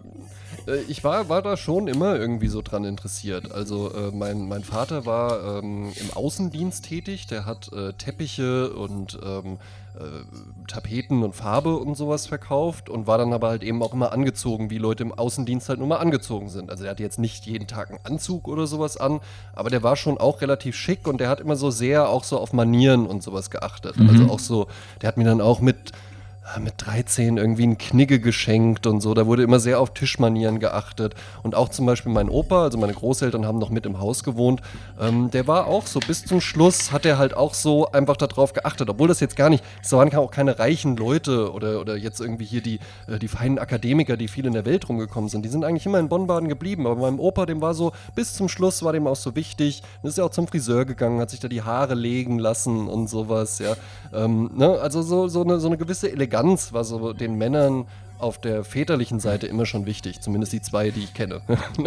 [0.67, 3.53] Äh, ich war, war da schon immer irgendwie so dran interessiert.
[3.53, 9.19] Also äh, mein, mein Vater war ähm, im Außendienst tätig, der hat äh, Teppiche und
[9.25, 9.59] ähm,
[9.99, 14.13] äh, Tapeten und Farbe und sowas verkauft und war dann aber halt eben auch immer
[14.13, 16.71] angezogen, wie Leute im Außendienst halt nur mal angezogen sind.
[16.71, 19.21] Also der hatte jetzt nicht jeden Tag einen Anzug oder sowas an,
[19.53, 22.39] aber der war schon auch relativ schick und der hat immer so sehr auch so
[22.39, 23.97] auf Manieren und sowas geachtet.
[23.97, 24.09] Mhm.
[24.09, 24.67] Also auch so,
[25.01, 25.93] der hat mir dann auch mit
[26.61, 29.15] mit 13 irgendwie ein Knigge geschenkt und so.
[29.15, 31.15] Da wurde immer sehr auf Tischmanieren geachtet.
[31.43, 34.63] Und auch zum Beispiel mein Opa, also meine Großeltern haben noch mit im Haus gewohnt,
[35.01, 38.53] ähm, der war auch so bis zum Schluss, hat er halt auch so einfach darauf
[38.53, 38.89] geachtet.
[38.89, 42.45] Obwohl das jetzt gar nicht, es waren auch keine reichen Leute oder, oder jetzt irgendwie
[42.45, 42.79] hier die,
[43.09, 45.45] äh, die feinen Akademiker, die viel in der Welt rumgekommen sind.
[45.45, 46.87] Die sind eigentlich immer in Bonn-Baden geblieben.
[46.87, 49.83] Aber meinem Opa, dem war so, bis zum Schluss war dem auch so wichtig.
[50.03, 53.09] Dann ist er auch zum Friseur gegangen, hat sich da die Haare legen lassen und
[53.09, 53.77] sowas, ja.
[54.15, 54.79] Ähm, ne?
[54.81, 57.87] Also so, so, eine, so eine gewisse Eleganz Eleganz war so den Männern
[58.19, 60.21] auf der väterlichen Seite immer schon wichtig.
[60.21, 61.41] Zumindest die zwei, die ich kenne.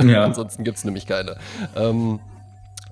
[0.04, 0.24] Ja.
[0.26, 1.38] Ansonsten gibt es nämlich keine.
[1.76, 2.20] Ähm,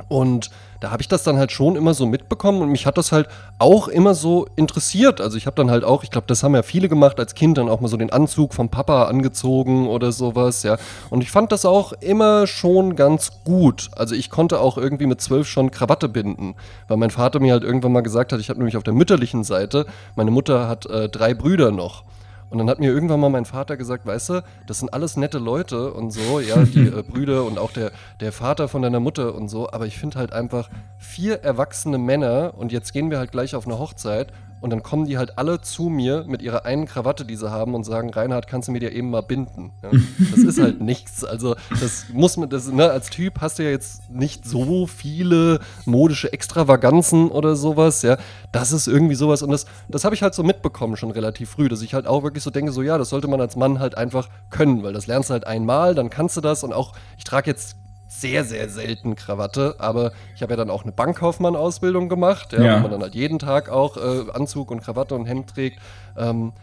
[0.10, 3.12] und da habe ich das dann halt schon immer so mitbekommen und mich hat das
[3.12, 5.22] halt auch immer so interessiert.
[5.22, 7.58] Also ich habe dann halt auch, ich glaube, das haben ja viele gemacht als Kind,
[7.58, 10.78] dann auch mal so den Anzug vom Papa angezogen oder sowas, ja.
[11.10, 13.90] Und ich fand das auch immer schon ganz gut.
[13.96, 16.56] Also ich konnte auch irgendwie mit zwölf schon Krawatte binden,
[16.88, 19.44] weil mein Vater mir halt irgendwann mal gesagt hat, ich habe nämlich auf der mütterlichen
[19.44, 22.04] Seite, meine Mutter hat äh, drei Brüder noch.
[22.50, 25.38] Und dann hat mir irgendwann mal mein Vater gesagt, weißt du, das sind alles nette
[25.38, 29.36] Leute und so, ja, die äh, Brüder und auch der, der Vater von deiner Mutter
[29.36, 33.32] und so, aber ich finde halt einfach vier erwachsene Männer und jetzt gehen wir halt
[33.32, 36.86] gleich auf eine Hochzeit Und dann kommen die halt alle zu mir mit ihrer einen
[36.86, 39.72] Krawatte, die sie haben, und sagen, Reinhard, kannst du mir dir eben mal binden?
[39.84, 39.92] Ja,
[40.32, 41.24] das ist halt nichts.
[41.24, 45.60] Also, das muss man, das, ne, als Typ hast du ja jetzt nicht so viele
[45.86, 48.18] modische Extravaganzen oder sowas, ja.
[48.52, 49.44] Das ist irgendwie sowas.
[49.44, 52.24] Und das, das habe ich halt so mitbekommen schon relativ früh, dass ich halt auch
[52.24, 55.08] wirklich so denke, so, ja, das sollte man als Mann halt einfach können, weil das
[55.08, 56.64] lernst du halt einmal, dann kannst du das.
[56.64, 57.76] Und auch, ich trage jetzt
[58.08, 62.78] sehr, sehr selten Krawatte, aber ich habe ja dann auch eine Bankkaufmann-Ausbildung gemacht, ja, ja.
[62.78, 65.80] wo man dann halt jeden Tag auch äh, Anzug und Krawatte und Hemd trägt.
[66.16, 66.54] Ähm,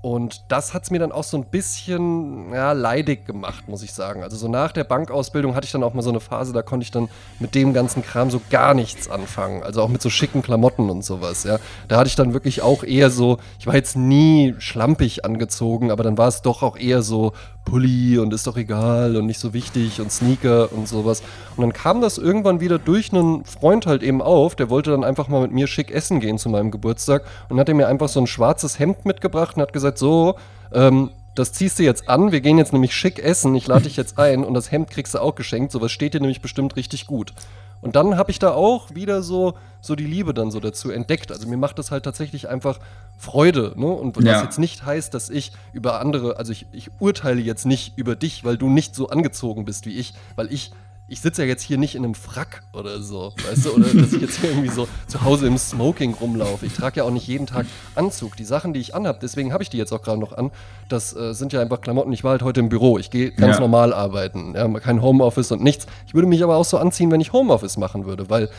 [0.00, 3.92] und das hat es mir dann auch so ein bisschen ja, leidig gemacht, muss ich
[3.92, 4.22] sagen.
[4.22, 6.84] Also so nach der Bankausbildung hatte ich dann auch mal so eine Phase, da konnte
[6.84, 7.08] ich dann
[7.40, 9.64] mit dem ganzen Kram so gar nichts anfangen.
[9.64, 11.58] Also auch mit so schicken Klamotten und sowas, ja.
[11.88, 16.04] Da hatte ich dann wirklich auch eher so, ich war jetzt nie schlampig angezogen, aber
[16.04, 17.32] dann war es doch auch eher so
[17.68, 21.22] Pulli und ist doch egal und nicht so wichtig und Sneaker und sowas.
[21.56, 25.04] Und dann kam das irgendwann wieder durch einen Freund halt eben auf, der wollte dann
[25.04, 28.20] einfach mal mit mir schick essen gehen zu meinem Geburtstag und hat mir einfach so
[28.20, 30.36] ein schwarzes Hemd mitgebracht und hat gesagt, so,
[30.72, 33.96] ähm, das ziehst du jetzt an, wir gehen jetzt nämlich schick essen, ich lade dich
[33.96, 37.06] jetzt ein und das Hemd kriegst du auch geschenkt, sowas steht dir nämlich bestimmt richtig
[37.06, 37.32] gut.
[37.80, 41.30] Und dann habe ich da auch wieder so, so die Liebe dann so dazu entdeckt.
[41.30, 42.80] Also mir macht das halt tatsächlich einfach
[43.16, 43.72] Freude.
[43.76, 43.86] Ne?
[43.86, 44.42] Und was ja.
[44.42, 48.44] jetzt nicht heißt, dass ich über andere, also ich, ich urteile jetzt nicht über dich,
[48.44, 50.72] weil du nicht so angezogen bist wie ich, weil ich
[51.08, 54.12] ich sitze ja jetzt hier nicht in einem Frack oder so, weißt du, oder dass
[54.12, 56.66] ich jetzt irgendwie so zu Hause im Smoking rumlaufe.
[56.66, 58.36] Ich trage ja auch nicht jeden Tag Anzug.
[58.36, 60.50] Die Sachen, die ich anhabe, deswegen habe ich die jetzt auch gerade noch an,
[60.88, 62.12] das äh, sind ja einfach Klamotten.
[62.12, 62.98] Ich war halt heute im Büro.
[62.98, 63.60] Ich gehe ganz ja.
[63.60, 64.54] normal arbeiten.
[64.54, 65.86] Ja, kein Homeoffice und nichts.
[66.06, 68.50] Ich würde mich aber auch so anziehen, wenn ich Homeoffice machen würde, weil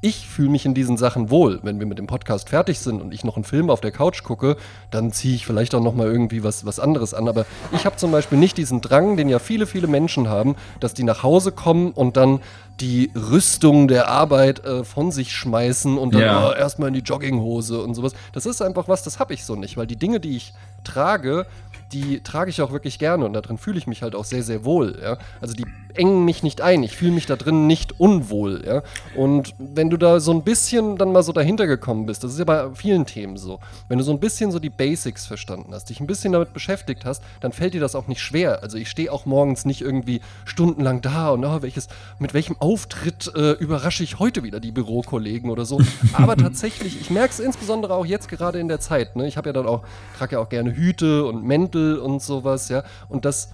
[0.00, 1.58] ich fühle mich in diesen Sachen wohl.
[1.62, 4.22] Wenn wir mit dem Podcast fertig sind und ich noch einen Film auf der Couch
[4.22, 4.56] gucke,
[4.90, 7.28] dann ziehe ich vielleicht auch noch mal irgendwie was, was anderes an.
[7.28, 10.94] Aber ich habe zum Beispiel nicht diesen Drang, den ja viele, viele Menschen haben, dass
[10.94, 12.40] die nach Hause kommen und dann
[12.80, 16.48] die Rüstung der Arbeit äh, von sich schmeißen und dann ja.
[16.48, 18.12] oh, erstmal in die Jogginghose und sowas.
[18.32, 21.46] Das ist einfach was, das habe ich so nicht, weil die Dinge, die ich trage,
[21.92, 24.64] die trage ich auch wirklich gerne und darin fühle ich mich halt auch sehr, sehr
[24.64, 24.98] wohl.
[25.02, 25.18] Ja?
[25.40, 28.62] Also die engen mich nicht ein, ich fühle mich da drin nicht unwohl.
[28.66, 28.82] Ja?
[29.16, 32.38] Und wenn du da so ein bisschen dann mal so dahinter gekommen bist, das ist
[32.38, 35.88] ja bei vielen Themen so, wenn du so ein bisschen so die Basics verstanden hast,
[35.88, 38.62] dich ein bisschen damit beschäftigt hast, dann fällt dir das auch nicht schwer.
[38.62, 43.32] Also ich stehe auch morgens nicht irgendwie stundenlang da und oh, welches, mit welchem Auftritt
[43.34, 45.80] äh, überrasche ich heute wieder die Bürokollegen oder so.
[46.12, 49.16] Aber tatsächlich, ich merke es insbesondere auch jetzt gerade in der Zeit.
[49.16, 49.26] Ne?
[49.26, 49.82] Ich habe ja dann auch,
[50.18, 52.82] trage ja auch gerne Hüte und Mäntel und sowas, ja.
[53.08, 53.50] Und das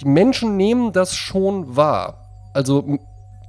[0.00, 2.24] die Menschen nehmen das schon wahr.
[2.52, 2.98] Also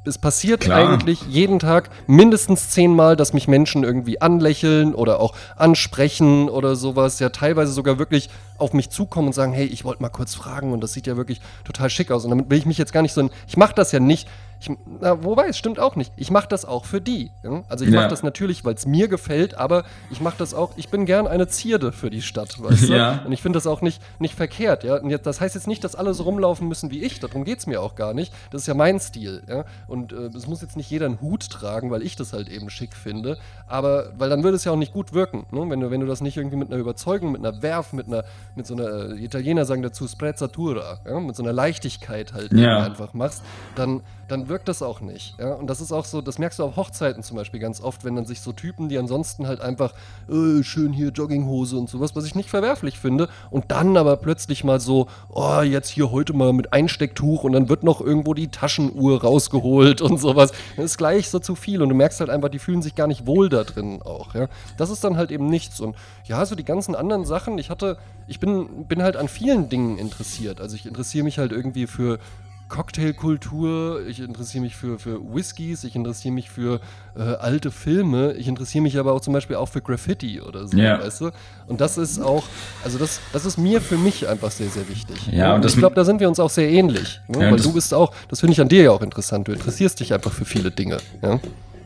[0.08, 0.88] es passiert Klar.
[0.88, 7.20] eigentlich jeden Tag mindestens zehnmal, dass mich Menschen irgendwie anlächeln oder auch ansprechen oder sowas.
[7.20, 10.74] Ja, teilweise sogar wirklich auf mich zukommen und sagen, hey, ich wollte mal kurz fragen
[10.74, 12.24] und das sieht ja wirklich total schick aus.
[12.24, 14.28] Und damit will ich mich jetzt gar nicht so, ich mache das ja nicht,
[14.60, 14.70] ich,
[15.02, 16.12] na, wobei, es stimmt auch nicht.
[16.16, 17.32] Ich mache das auch für die.
[17.44, 17.64] Ja?
[17.68, 18.00] Also ich ja.
[18.00, 21.28] mache das natürlich, weil es mir gefällt, aber ich mache das auch, ich bin gern
[21.28, 22.94] eine Zierde für die Stadt, weißt du?
[22.94, 23.24] Ja.
[23.26, 24.98] Und ich finde das auch nicht, nicht verkehrt, ja.
[24.98, 27.60] Und jetzt, das heißt jetzt nicht, dass alle so rumlaufen müssen wie ich, darum geht
[27.60, 28.34] es mir auch gar nicht.
[28.52, 29.66] Das ist ja mein Stil, ja.
[29.88, 32.70] Und äh, es muss jetzt nicht jeder einen Hut tragen, weil ich das halt eben
[32.70, 33.38] schick finde.
[33.68, 35.70] Aber, weil dann würde es ja auch nicht gut wirken, ne?
[35.70, 38.24] wenn, du, wenn du das nicht irgendwie mit einer Überzeugung, mit einer Werf, mit einer,
[38.56, 41.20] mit so einer, äh, Italiener sagen dazu Sprezzatura, ja?
[41.20, 43.44] mit so einer Leichtigkeit halt einfach machst,
[43.76, 45.36] dann dann wirkt das auch nicht.
[45.40, 45.54] Ja?
[45.54, 48.16] Und das ist auch so, das merkst du auf Hochzeiten zum Beispiel ganz oft, wenn
[48.16, 49.94] dann sich so Typen, die ansonsten halt einfach
[50.30, 54.64] äh, schön hier Jogginghose und sowas, was ich nicht verwerflich finde, und dann aber plötzlich
[54.64, 58.48] mal so, oh, jetzt hier heute mal mit Einstecktuch und dann wird noch irgendwo die
[58.48, 60.52] Taschenuhr rausgeholt und sowas.
[60.76, 63.08] Das ist gleich so zu viel und du merkst halt einfach, die fühlen sich gar
[63.08, 64.34] nicht wohl da drin auch.
[64.34, 64.48] Ja?
[64.78, 65.80] Das ist dann halt eben nichts.
[65.80, 69.70] Und ja, so die ganzen anderen Sachen, ich hatte, ich bin, bin halt an vielen
[69.70, 70.62] Dingen interessiert.
[70.62, 72.20] Also ich interessiere mich halt irgendwie für
[72.68, 76.80] Cocktailkultur, ich interessiere mich für, für Whiskys, ich interessiere mich für
[77.16, 80.78] äh, alte Filme, ich interessiere mich aber auch zum Beispiel auch für Graffiti oder so,
[80.78, 81.00] ja.
[81.00, 81.32] weißt du?
[81.68, 82.44] Und das ist auch,
[82.84, 85.28] also das, das ist mir für mich einfach sehr, sehr wichtig.
[85.32, 87.22] Ja, und, und ich glaube, da sind wir uns auch sehr ähnlich.
[87.28, 87.44] Ne?
[87.44, 90.00] Ja, Weil du bist auch, das finde ich an dir ja auch interessant, du interessierst
[90.00, 90.98] dich einfach für viele Dinge.
[91.22, 91.40] Ja?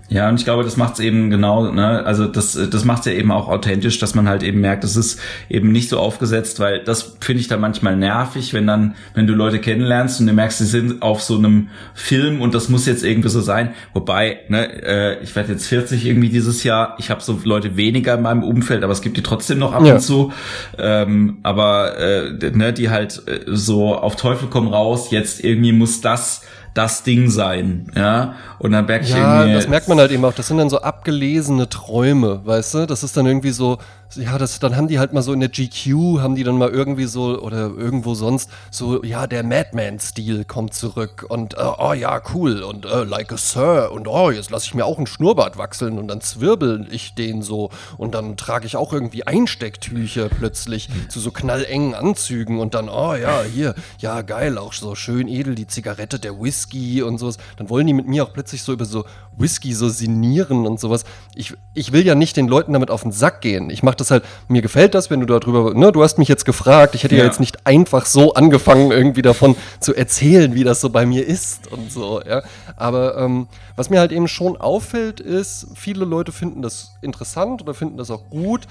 [0.10, 3.06] Ja, und ich glaube, das macht es eben genau, ne, also das, das macht es
[3.06, 5.20] ja eben auch authentisch, dass man halt eben merkt, es ist
[5.50, 9.34] eben nicht so aufgesetzt, weil das finde ich dann manchmal nervig, wenn dann, wenn du
[9.34, 13.04] Leute kennenlernst und du merkst, sie sind auf so einem Film und das muss jetzt
[13.04, 13.76] irgendwie so sein.
[13.94, 18.16] Wobei, ne, äh, ich werde jetzt 40 irgendwie dieses Jahr, ich habe so Leute weniger
[18.16, 19.94] in meinem Umfeld, aber es gibt die trotzdem noch ab ja.
[19.94, 20.34] und zu.
[20.80, 26.02] Ähm, aber äh, ne, die halt äh, so auf Teufel komm raus, jetzt irgendwie muss
[26.02, 26.42] das
[26.74, 28.36] das Ding sein, ja.
[28.60, 29.56] Und dann merke ich ja, irgendwie.
[29.56, 30.34] das merkt man halt eben auch.
[30.34, 32.86] Das sind dann so abgelesene Träume, weißt du?
[32.86, 33.80] Das ist dann irgendwie so,
[34.16, 36.70] ja, das, dann haben die halt mal so in der GQ, haben die dann mal
[36.70, 42.20] irgendwie so oder irgendwo sonst so, ja, der Madman-Stil kommt zurück und äh, oh ja,
[42.34, 45.58] cool und äh, like a Sir und oh, jetzt lasse ich mir auch einen Schnurrbart
[45.58, 50.90] wachseln und dann zwirbel ich den so und dann trage ich auch irgendwie Einstecktücher plötzlich
[51.10, 55.54] zu so knallengen Anzügen und dann, oh ja, hier, ja, geil, auch so schön edel,
[55.54, 57.38] die Zigarette, der Whisky und sowas.
[57.58, 59.06] Dann wollen die mit mir auch plötzlich so über so
[59.38, 61.06] Whisky so sinnieren und sowas.
[61.36, 63.70] Ich, ich will ja nicht den Leuten damit auf den Sack gehen.
[63.70, 66.46] Ich mache das halt, mir gefällt das, wenn du darüber, ne, du hast mich jetzt
[66.46, 67.22] gefragt, ich hätte ja.
[67.22, 67.28] ja.
[67.28, 71.72] jetzt nicht einfach so angefangen, irgendwie davon zu erzählen, wie das so bei mir ist
[71.72, 72.42] und so, ja.
[72.76, 77.74] Aber ähm, was mir halt eben schon auffällt, ist, viele Leute finden das interessant oder
[77.74, 78.68] finden das auch gut.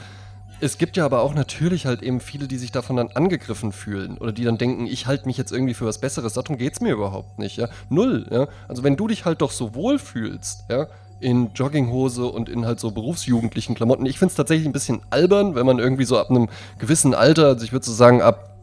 [0.61, 4.19] Es gibt ja aber auch natürlich halt eben viele, die sich davon dann angegriffen fühlen
[4.19, 6.33] oder die dann denken, ich halte mich jetzt irgendwie für was Besseres.
[6.33, 7.69] Darum geht es mir überhaupt nicht, ja.
[7.88, 8.49] Null, ja.
[8.67, 10.88] Also wenn du dich halt doch so wohl fühlst, ja,
[11.21, 14.07] in Jogginghose und in halt so berufsjugendlichen Klamotten.
[14.07, 17.47] Ich finde es tatsächlich ein bisschen albern, wenn man irgendwie so ab einem gewissen Alter,
[17.47, 18.57] also ich würde so sagen ab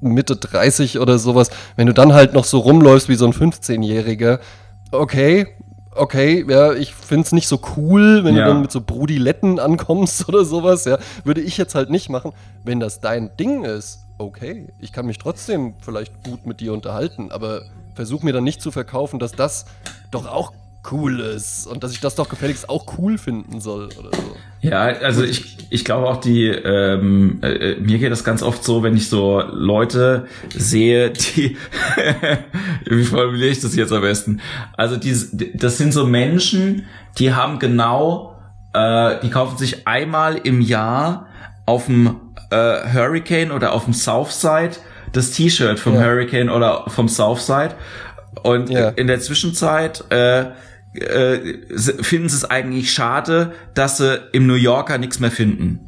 [0.00, 4.40] Mitte 30 oder sowas, wenn du dann halt noch so rumläufst wie so ein 15-Jähriger,
[4.90, 5.46] okay,
[5.92, 8.44] okay, ja, ich finde es nicht so cool, wenn ja.
[8.44, 12.32] du dann mit so Brudiletten ankommst oder sowas, ja, würde ich jetzt halt nicht machen.
[12.64, 17.30] Wenn das dein Ding ist, okay, ich kann mich trotzdem vielleicht gut mit dir unterhalten,
[17.30, 17.62] aber
[17.94, 19.64] versuch mir dann nicht zu verkaufen, dass das
[20.10, 20.52] doch auch
[20.92, 24.36] cool ist und dass ich das doch gefälligst auch cool finden soll oder so.
[24.60, 28.82] Ja, also ich, ich glaube auch die, ähm, äh, mir geht das ganz oft so,
[28.82, 31.56] wenn ich so Leute sehe, die,
[32.86, 34.40] wie formuliere ich das jetzt am besten?
[34.76, 35.14] Also die,
[35.54, 36.86] das sind so Menschen,
[37.18, 38.36] die haben genau,
[38.72, 41.26] äh, die kaufen sich einmal im Jahr
[41.66, 42.16] auf dem
[42.50, 44.76] äh, Hurricane oder auf dem Southside
[45.12, 46.02] das T-Shirt vom ja.
[46.02, 47.74] Hurricane oder vom Southside
[48.42, 48.90] und ja.
[48.90, 50.46] in der Zwischenzeit äh,
[51.00, 51.58] äh,
[52.02, 55.86] finden sie es eigentlich schade, dass sie im New Yorker nichts mehr finden.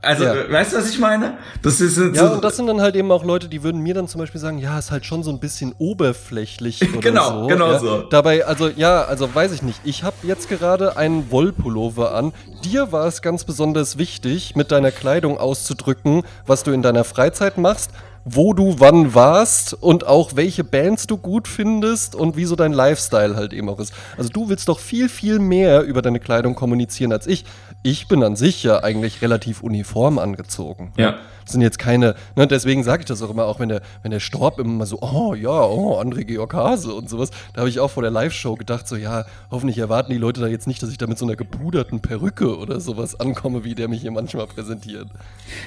[0.00, 0.50] Also, ja.
[0.50, 1.38] weißt du, was ich meine?
[1.60, 3.94] Das ist so Ja, und das sind dann halt eben auch Leute, die würden mir
[3.94, 7.46] dann zum Beispiel sagen, ja, ist halt schon so ein bisschen oberflächlich oder genau, so.
[7.48, 7.78] Genau, ja.
[7.80, 8.02] so.
[8.02, 9.80] Dabei, also ja, also weiß ich nicht.
[9.82, 12.32] Ich habe jetzt gerade einen Wollpullover an.
[12.64, 17.58] Dir war es ganz besonders wichtig, mit deiner Kleidung auszudrücken, was du in deiner Freizeit
[17.58, 17.90] machst
[18.24, 22.72] wo du wann warst und auch welche Bands du gut findest und wie so dein
[22.72, 23.92] Lifestyle halt eben auch ist.
[24.16, 27.44] Also du willst doch viel, viel mehr über deine Kleidung kommunizieren als ich.
[27.82, 30.92] Ich bin an sich ja eigentlich relativ uniform angezogen.
[30.96, 31.18] Ja.
[31.48, 34.10] Das sind jetzt keine, ne, deswegen sage ich das auch immer, auch wenn der, wenn
[34.10, 37.80] der Storb immer so, oh ja, oh, André Georg Hase und sowas, da habe ich
[37.80, 40.90] auch vor der Live-Show gedacht, so ja, hoffentlich erwarten die Leute da jetzt nicht, dass
[40.90, 44.46] ich da mit so einer gepuderten Perücke oder sowas ankomme, wie der mich hier manchmal
[44.46, 45.08] präsentiert.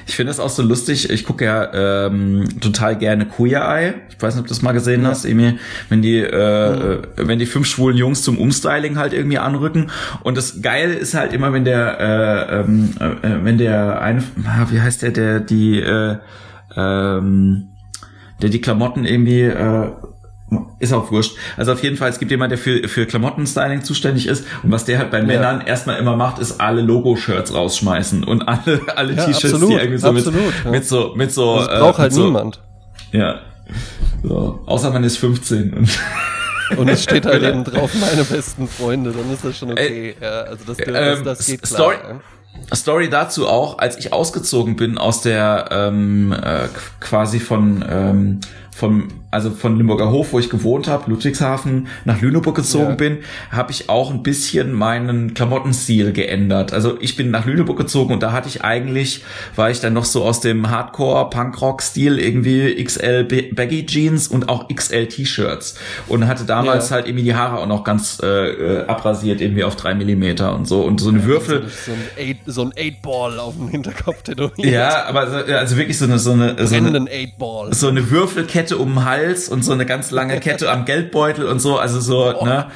[0.05, 1.73] Ich finde es auch so lustig, ich gucke ja
[2.05, 3.93] ähm, total gerne Queer Eye.
[4.09, 5.09] Ich weiß nicht, ob du das mal gesehen ja.
[5.09, 5.57] hast, Emil,
[5.89, 7.01] wenn die, äh, mhm.
[7.15, 9.91] wenn die fünf schwulen Jungs zum Umstyling halt irgendwie anrücken.
[10.23, 14.23] Und das Geile ist halt immer, wenn der, äh, ähm, äh, wenn der eine,
[14.69, 16.17] wie heißt der, der die äh,
[16.75, 17.69] ähm,
[18.41, 19.91] der die Klamotten irgendwie äh,
[20.79, 21.37] ist auch wurscht.
[21.57, 24.45] Also auf jeden Fall, es gibt jemand, der für, für Klamottenstyling zuständig ist.
[24.63, 25.25] Und was der halt bei ja.
[25.25, 29.97] Männern erstmal immer macht, ist alle Logo-Shirts rausschmeißen und alle, alle ja, T-Shirts, die irgendwie
[29.97, 30.71] so absolut, mit, ja.
[30.71, 32.61] mit so, mit so, das braucht äh, halt so, niemand.
[33.11, 33.39] Ja.
[34.23, 34.59] So.
[34.65, 35.89] Außer man ist 15 und
[36.77, 40.15] und es steht halt eben drauf, meine besten Freunde, dann ist das schon okay.
[40.19, 41.79] Äh, ja, also das, das, das, das geht klar.
[41.79, 41.97] Story,
[42.73, 46.67] Story dazu auch, als ich ausgezogen bin aus der ähm, äh,
[46.99, 48.39] quasi von ähm,
[48.71, 52.95] vom also von Limburger Hof, wo ich gewohnt habe, Ludwigshafen, nach Lüneburg gezogen ja.
[52.95, 56.73] bin, habe ich auch ein bisschen meinen Klamottenstil geändert.
[56.73, 59.23] Also ich bin nach Lüneburg gezogen und da hatte ich eigentlich,
[59.55, 64.49] war ich dann noch so aus dem Hardcore Punkrock Stil irgendwie XL Baggy Jeans und
[64.49, 65.75] auch XL T-Shirts
[66.09, 66.95] und hatte damals ja.
[66.95, 70.67] halt irgendwie die Haare auch noch ganz äh, äh abrasiert irgendwie auf drei Millimeter und
[70.67, 71.67] so und so eine ja, Würfel.
[71.85, 74.69] So ein, Eight, so ein Eight Ball auf dem Hinterkopf tätowiert.
[74.69, 77.07] Ja, aber also wirklich so eine so eine so eine,
[77.71, 81.59] so eine Würfelkette um den Hals und so eine ganz lange Kette am Geldbeutel und
[81.59, 82.45] so, also so, oh.
[82.45, 82.67] ne?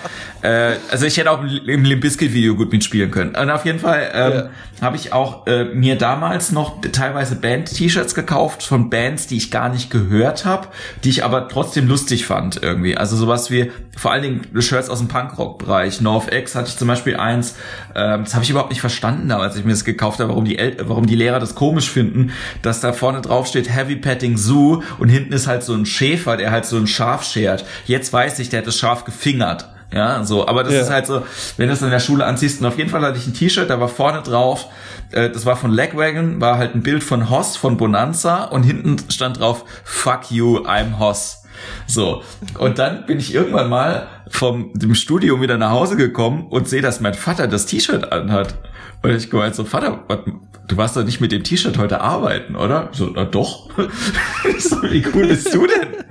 [0.41, 3.35] Äh, also ich hätte auch im Limbiskit Video gut mitspielen können.
[3.35, 4.49] Und auf jeden Fall ähm, ja.
[4.81, 9.69] habe ich auch äh, mir damals noch teilweise Band-T-Shirts gekauft von Bands, die ich gar
[9.69, 10.67] nicht gehört habe,
[11.03, 12.95] die ich aber trotzdem lustig fand irgendwie.
[12.95, 16.01] Also sowas wie vor allen Dingen Shirts aus dem Punkrock-Bereich.
[16.01, 17.55] NoFX hatte ich zum Beispiel eins,
[17.95, 20.57] ähm, das habe ich überhaupt nicht verstanden, als ich mir das gekauft habe, warum die,
[20.57, 24.83] El warum die Lehrer das komisch finden, dass da vorne drauf steht Heavy Petting Zoo
[24.99, 27.65] und hinten ist halt so ein Schäfer, der halt so ein Schaf schert.
[27.85, 29.69] Jetzt weiß ich, der hat das Schaf gefingert.
[29.93, 30.81] Ja, so, aber das ja.
[30.81, 31.23] ist halt so,
[31.57, 33.69] wenn du es in der Schule anziehst, und auf jeden Fall hatte ich ein T-Shirt,
[33.69, 34.67] da war vorne drauf,
[35.11, 38.97] äh, das war von Legwagon, war halt ein Bild von Hoss von Bonanza und hinten
[39.09, 41.43] stand drauf, fuck you, I'm Hoss.
[41.87, 42.23] So,
[42.57, 46.81] und dann bin ich irgendwann mal vom dem Studium wieder nach Hause gekommen und sehe,
[46.81, 48.55] dass mein Vater das T-Shirt anhat.
[49.01, 50.19] Und ich gemeint so, Vater, was,
[50.67, 52.89] du warst doch nicht mit dem T-Shirt heute arbeiten, oder?
[52.91, 53.69] So, na doch.
[54.59, 56.05] so, wie cool bist du denn?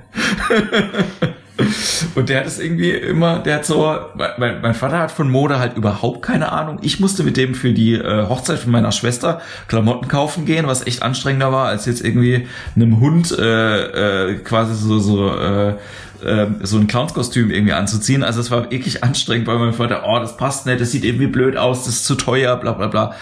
[2.15, 3.95] Und der hat es irgendwie immer, der hat so,
[4.37, 6.79] mein, mein, Vater hat von Mode halt überhaupt keine Ahnung.
[6.81, 10.85] Ich musste mit dem für die äh, Hochzeit von meiner Schwester Klamotten kaufen gehen, was
[10.85, 15.75] echt anstrengender war, als jetzt irgendwie einem Hund äh, äh, quasi so, so äh,
[16.23, 18.23] äh, so ein Clownskostüm irgendwie anzuziehen.
[18.23, 21.27] Also es war wirklich anstrengend, weil mein Vater, oh, das passt nicht, das sieht irgendwie
[21.27, 23.15] blöd aus, das ist zu teuer, bla bla bla.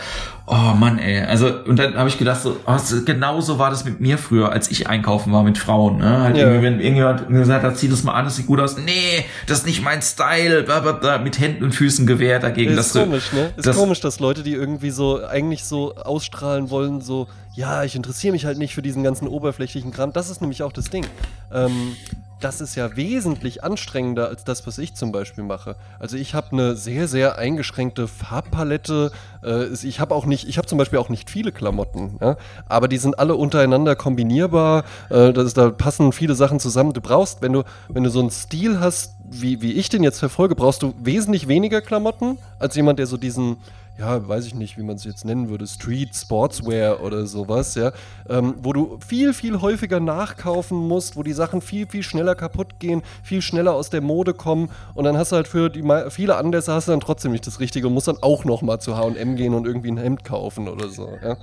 [0.45, 1.21] Oh Mann, ey.
[1.21, 4.51] Also, und dann habe ich gedacht, so, oh, genau so war das mit mir früher,
[4.51, 5.97] als ich einkaufen war mit Frauen.
[5.99, 6.19] Ne?
[6.19, 6.61] Halt ja.
[6.61, 8.77] wenn irgendjemand gesagt hat, zieh das mal an, das sieht gut aus.
[8.77, 10.63] Nee, das ist nicht mein Style.
[10.63, 12.77] Bla, bla, bla, mit Händen und Füßen gewehrt dagegen.
[12.77, 13.53] Ist komisch, du, ne?
[13.55, 17.95] Ist das, komisch, dass Leute, die irgendwie so eigentlich so ausstrahlen wollen, so, ja, ich
[17.95, 20.11] interessiere mich halt nicht für diesen ganzen oberflächlichen Kram.
[20.11, 21.05] Das ist nämlich auch das Ding.
[21.53, 21.95] Ähm,
[22.43, 25.75] das ist ja wesentlich anstrengender als das, was ich zum Beispiel mache.
[25.99, 29.11] Also ich habe eine sehr, sehr eingeschränkte Farbpalette.
[29.43, 32.35] Äh, ich habe auch nicht, ich habe zum Beispiel auch nicht viele Klamotten, ja?
[32.67, 34.83] aber die sind alle untereinander kombinierbar.
[35.09, 36.91] Äh, das, da passen viele Sachen zusammen.
[36.91, 40.19] Du brauchst, wenn du, wenn du so einen Stil hast, wie, wie ich den jetzt
[40.19, 43.57] verfolge, brauchst du wesentlich weniger Klamotten als jemand, der so diesen
[43.97, 47.91] ja, weiß ich nicht, wie man es jetzt nennen würde, Street Sportswear oder sowas, ja,
[48.27, 52.79] ähm, wo du viel, viel häufiger nachkaufen musst, wo die Sachen viel, viel schneller kaputt
[52.79, 56.37] gehen, viel schneller aus der Mode kommen und dann hast du halt für die viele
[56.37, 59.35] Anlässe hast du dann trotzdem nicht das Richtige und musst dann auch nochmal zu H&M
[59.35, 61.37] gehen und irgendwie ein Hemd kaufen oder so, ja.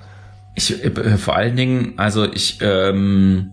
[0.57, 3.53] Ich, äh, vor allen Dingen, also ich, ähm,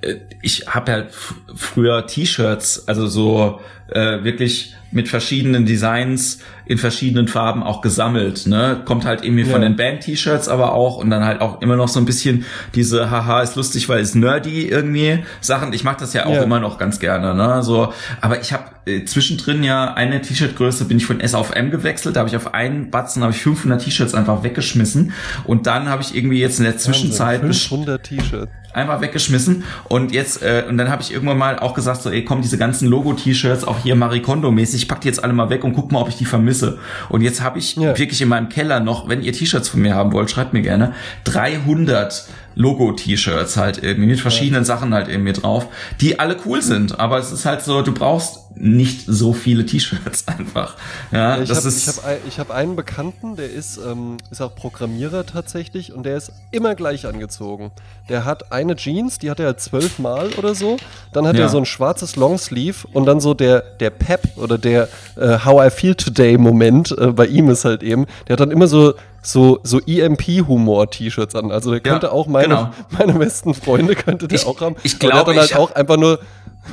[0.00, 1.10] äh, ich habe halt
[1.54, 8.46] früher T-Shirts, also so äh, wirklich mit verschiedenen Designs in verschiedenen Farben auch gesammelt.
[8.46, 8.80] Ne?
[8.84, 9.50] Kommt halt irgendwie ja.
[9.50, 12.44] von den Band-T-Shirts aber auch und dann halt auch immer noch so ein bisschen
[12.76, 15.72] diese Haha ist lustig, weil es nerdy irgendwie Sachen.
[15.72, 16.42] Ich mag das ja auch ja.
[16.42, 17.34] immer noch ganz gerne.
[17.34, 17.62] Ne?
[17.64, 21.70] So, aber ich habe äh, zwischendrin ja eine T-Shirt-Größe bin ich von S auf M
[21.70, 22.16] gewechselt.
[22.16, 25.12] Da habe ich auf einen Batzen habe ich 500 T-Shirts einfach weggeschmissen
[25.44, 30.42] und dann habe ich irgendwie jetzt in der Zwischenzeit 500 T-Shirts einfach weggeschmissen und jetzt
[30.42, 33.12] äh, und dann habe ich irgendwann mal auch gesagt so ey komm diese ganzen Logo
[33.12, 35.92] T-Shirts auch hier Marie Kondo mäßig ich pack die jetzt alle mal weg und guck
[35.92, 36.78] mal ob ich die vermisse
[37.08, 37.96] und jetzt habe ich ja.
[37.98, 40.94] wirklich in meinem Keller noch wenn ihr T-Shirts von mir haben wollt schreibt mir gerne
[41.24, 44.66] 300 Logo-T-Shirts halt irgendwie mit verschiedenen ja.
[44.66, 45.66] Sachen halt irgendwie drauf,
[46.00, 46.98] die alle cool sind.
[46.98, 50.76] Aber es ist halt so, du brauchst nicht so viele T-Shirts einfach.
[51.12, 55.24] Ja, ich habe ich hab, ich hab einen Bekannten, der ist, ähm, ist auch Programmierer
[55.24, 57.70] tatsächlich und der ist immer gleich angezogen.
[58.08, 60.76] Der hat eine Jeans, die hat er zwölfmal oder so.
[61.12, 61.42] Dann hat ja.
[61.42, 65.66] er so ein schwarzes Longsleeve und dann so der, der Pep oder der äh, How
[65.66, 68.94] I Feel Today Moment äh, bei ihm ist halt eben, der hat dann immer so
[69.22, 71.50] so, so EMP-Humor-T-Shirts an.
[71.50, 72.70] Also der könnte ja, auch meine, genau.
[72.90, 74.76] meine besten Freunde könnte der ich, auch haben.
[74.82, 76.20] Ich glaube, dann halt auch einfach nur,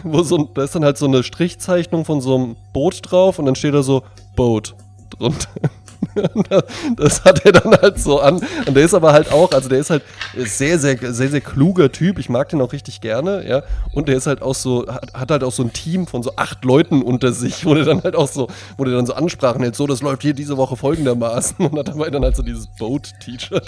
[0.04, 3.46] wo so, da ist dann halt so eine Strichzeichnung von so einem Boot drauf und
[3.46, 4.04] dann steht da so
[4.36, 4.76] Boat
[5.10, 5.50] drunter.
[6.98, 8.40] Das hat er dann halt so an.
[8.66, 10.04] Und der ist aber halt auch, also der ist halt
[10.36, 12.20] sehr, sehr, sehr, sehr kluger Typ.
[12.20, 13.64] Ich mag den auch richtig gerne, ja.
[13.94, 16.34] Und der ist halt auch so, hat, hat halt auch so ein Team von so
[16.36, 19.62] acht Leuten unter sich, wo der dann halt auch so, wo der dann so Ansprachen
[19.62, 21.58] hält, so, das läuft hier diese Woche folgendermaßen.
[21.58, 23.68] Und hat dabei dann halt so dieses Boat-T-Shirt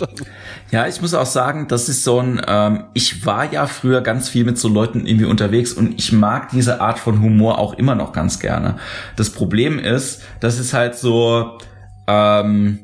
[0.71, 4.29] Ja, ich muss auch sagen, das ist so ein, ähm, ich war ja früher ganz
[4.29, 7.95] viel mit so Leuten irgendwie unterwegs und ich mag diese Art von Humor auch immer
[7.95, 8.75] noch ganz gerne.
[9.15, 11.57] Das Problem ist, das ist halt so,
[12.09, 12.79] ähm,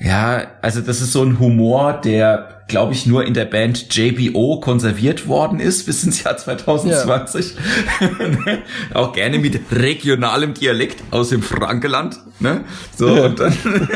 [0.00, 4.60] ja, also das ist so ein Humor, der, glaube ich, nur in der Band JBO
[4.60, 7.56] konserviert worden ist bis ins Jahr 2020.
[8.00, 8.58] Ja.
[8.94, 12.20] Auch gerne mit regionalem Dialekt aus dem Frankeland.
[12.38, 12.64] Ne?
[12.96, 13.26] So, ja.
[13.26, 13.52] und dann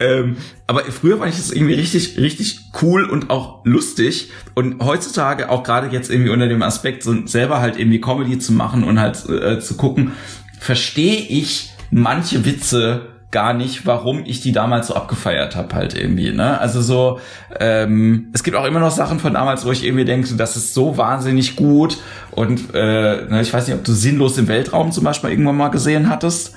[0.00, 0.36] ähm,
[0.68, 4.30] aber früher fand ich das irgendwie richtig, richtig cool und auch lustig.
[4.54, 8.52] Und heutzutage auch gerade jetzt irgendwie unter dem Aspekt, so selber halt irgendwie Comedy zu
[8.52, 10.12] machen und halt äh, zu gucken,
[10.60, 16.30] verstehe ich manche Witze gar nicht, warum ich die damals so abgefeiert habe halt irgendwie.
[16.32, 16.58] Ne?
[16.60, 17.20] Also so,
[17.58, 20.74] ähm, es gibt auch immer noch Sachen von damals, wo ich irgendwie denke, das ist
[20.74, 21.98] so wahnsinnig gut.
[22.30, 25.68] Und äh, ne, ich weiß nicht, ob du sinnlos im Weltraum zum Beispiel irgendwann mal
[25.68, 26.54] gesehen hattest.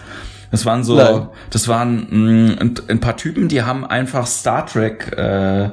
[0.51, 1.27] Das waren so, Nein.
[1.49, 5.69] das waren mh, mm, ein, ein, paar Typen, die haben einfach Star Trek äh,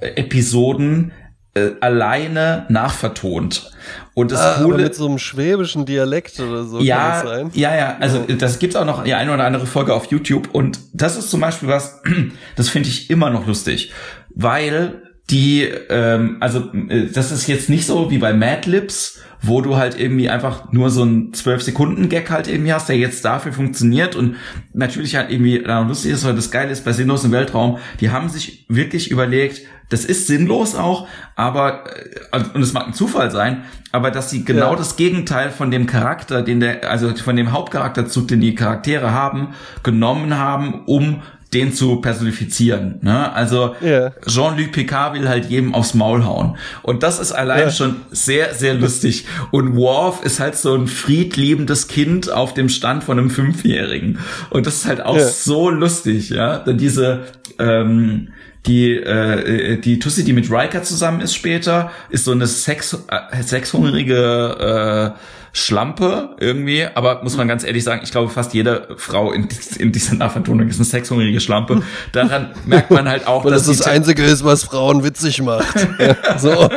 [0.00, 1.12] Episoden
[1.56, 3.70] äh, alleine nachvertont.
[4.12, 4.82] Und das ah, Coole.
[4.84, 7.50] mit so einem schwäbischen Dialekt oder so ja, kann das sein.
[7.54, 10.50] Ja, ja, also das gibt's auch noch die eine oder andere Folge auf YouTube.
[10.52, 12.02] Und das ist zum Beispiel was,
[12.56, 13.92] das finde ich immer noch lustig.
[14.34, 19.60] Weil die, ähm, also äh, das ist jetzt nicht so wie bei Mad Libs, wo
[19.60, 24.14] du halt irgendwie einfach nur so einen 12-Sekunden-Gag halt irgendwie hast, der jetzt dafür funktioniert
[24.16, 24.36] und
[24.72, 28.10] natürlich halt irgendwie äh, lustig ist, weil das Geile ist bei Sinnlos im Weltraum, die
[28.10, 31.84] haben sich wirklich überlegt, das ist sinnlos auch, aber
[32.32, 34.76] äh, und es mag ein Zufall sein, aber dass sie genau ja.
[34.76, 39.54] das Gegenteil von dem Charakter, den der, also von dem Hauptcharakterzug, den die Charaktere haben,
[39.82, 41.22] genommen haben, um
[41.56, 42.98] den zu personifizieren.
[43.00, 43.32] Ne?
[43.32, 44.12] Also yeah.
[44.26, 46.56] Jean-Luc Picard will halt jedem aufs Maul hauen.
[46.82, 47.70] Und das ist allein yeah.
[47.70, 49.24] schon sehr, sehr lustig.
[49.52, 54.18] Und Worf ist halt so ein friedliebendes Kind auf dem Stand von einem Fünfjährigen.
[54.50, 55.26] Und das ist halt auch yeah.
[55.26, 56.58] so lustig, ja.
[56.58, 57.24] Denn diese
[57.58, 58.28] ähm,
[58.66, 63.42] die äh, die Tussi, die mit Riker zusammen ist später, ist so eine sex, äh,
[63.42, 65.18] sexhungrige äh,
[65.56, 69.48] Schlampe irgendwie, aber muss man ganz ehrlich sagen, ich glaube, fast jede Frau in,
[69.78, 71.82] in dieser Nachvertonung ist eine sexhungrige Schlampe.
[72.12, 75.66] Daran merkt man halt auch, Weil dass das das Einzige ist, was Frauen witzig macht.
[76.38, 76.50] so.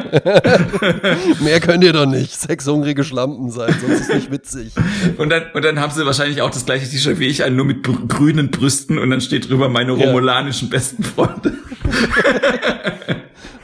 [1.42, 2.40] Mehr könnt ihr doch nicht.
[2.40, 4.72] Sexhungrige Schlampen sein, sonst ist nicht witzig.
[5.18, 7.84] Und dann, und dann haben sie wahrscheinlich auch das gleiche T-Shirt wie ich, nur mit
[7.84, 10.78] grünen Brüsten und dann steht drüber meine romulanischen ja.
[10.78, 11.54] besten Freunde.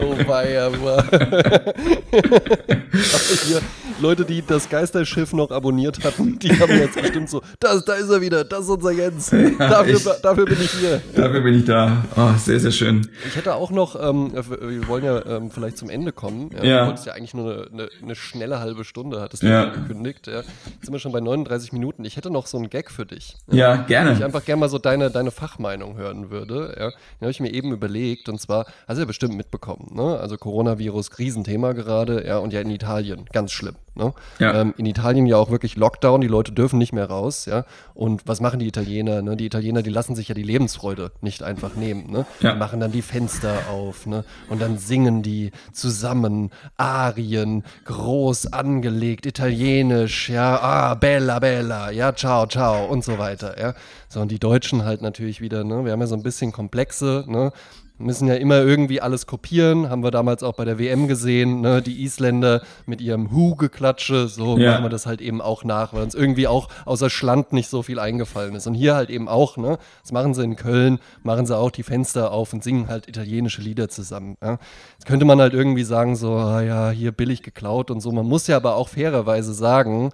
[0.06, 0.70] Oh weia,
[3.46, 3.62] hier,
[4.00, 8.10] Leute, die das Geisterschiff noch abonniert hatten, die haben jetzt bestimmt so, das, da ist
[8.10, 9.32] er wieder, das ist unser Jens.
[9.32, 11.02] Ja, dafür, ich, dafür bin ich hier.
[11.16, 12.04] Dafür bin ich da.
[12.16, 13.08] Oh, sehr, sehr schön.
[13.28, 16.52] Ich hätte auch noch, ähm, wir wollen ja ähm, vielleicht zum Ende kommen.
[16.56, 16.80] Ja, ja.
[16.82, 19.64] Du wolltest ja eigentlich nur eine, eine, eine schnelle halbe Stunde, hattest du ja.
[19.64, 20.28] angekündigt.
[20.28, 20.42] Ja.
[20.42, 20.48] Jetzt
[20.82, 22.06] sind wir schon bei 39 Minuten.
[22.06, 23.38] Ich hätte noch so einen Gag für dich.
[23.52, 24.14] Ja, gerne.
[24.14, 26.76] Ich einfach gerne mal so deine, deine Fachmeinung hören würde.
[26.78, 26.90] Ja.
[26.90, 30.20] Den habe ich mir eben überlegt und zwar, hast du ja bestimmt mitbekommen, ne?
[30.20, 33.76] Also Coronavirus, Riesenthema gerade, ja, und ja in Italien, ganz schlimm.
[33.98, 34.14] Ne?
[34.40, 34.60] Ja.
[34.60, 37.64] Ähm, in Italien ja auch wirklich Lockdown, die Leute dürfen nicht mehr raus, ja.
[37.94, 39.22] Und was machen die Italiener?
[39.22, 39.38] Ne?
[39.38, 42.12] Die Italiener, die lassen sich ja die Lebensfreude nicht einfach nehmen.
[42.12, 42.26] Ne?
[42.42, 42.52] Ja.
[42.52, 44.26] Die machen dann die Fenster auf, ne?
[44.50, 52.48] Und dann singen die zusammen Arien, groß angelegt, italienisch, ja, ah, bella, bella, ja, ciao,
[52.48, 53.76] ciao und so weiter, ja.
[54.10, 55.86] So, und die Deutschen halt natürlich wieder, ne?
[55.86, 57.54] Wir haben ja so ein bisschen Komplexe, ne?
[57.98, 61.82] Müssen ja immer irgendwie alles kopieren, haben wir damals auch bei der WM gesehen, ne?
[61.82, 64.72] die Isländer mit ihrem Hu-Geklatsche, so ja.
[64.72, 67.84] machen wir das halt eben auch nach, weil uns irgendwie auch außer Schland nicht so
[67.84, 68.68] viel eingefallen ist.
[68.68, 69.78] Und hier halt eben auch, ne?
[70.02, 73.62] das machen sie in Köln, machen sie auch die Fenster auf und singen halt italienische
[73.62, 74.36] Lieder zusammen.
[74.42, 74.58] Ja?
[74.94, 78.12] Jetzt könnte man halt irgendwie sagen, so, ah ja, hier billig geklaut und so.
[78.12, 80.12] Man muss ja aber auch fairerweise sagen,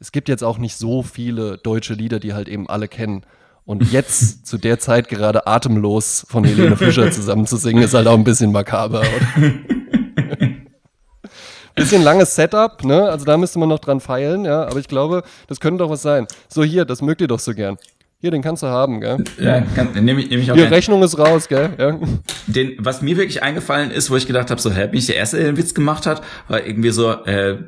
[0.00, 3.24] es gibt jetzt auch nicht so viele deutsche Lieder, die halt eben alle kennen.
[3.70, 8.08] Und jetzt zu der Zeit gerade atemlos von Helene Fischer zusammen zu singen, ist halt
[8.08, 9.04] auch ein bisschen makaber.
[11.76, 13.08] bisschen langes Setup, ne?
[13.08, 14.66] Also da müsste man noch dran feilen, ja.
[14.66, 16.26] Aber ich glaube, das könnte doch was sein.
[16.48, 17.76] So hier, das mögt ihr doch so gern.
[18.18, 19.22] Hier, den kannst du haben, gell?
[19.40, 20.74] Ja, kann, nehme ich, nehm ich auch gern.
[20.74, 21.70] Rechnung ist raus, gell?
[21.78, 21.96] Ja.
[22.48, 25.14] Den, was mir wirklich eingefallen ist, wo ich gedacht habe, so, hä, bin ich der
[25.14, 27.58] Erste, der den Witz gemacht hat, war irgendwie so, äh,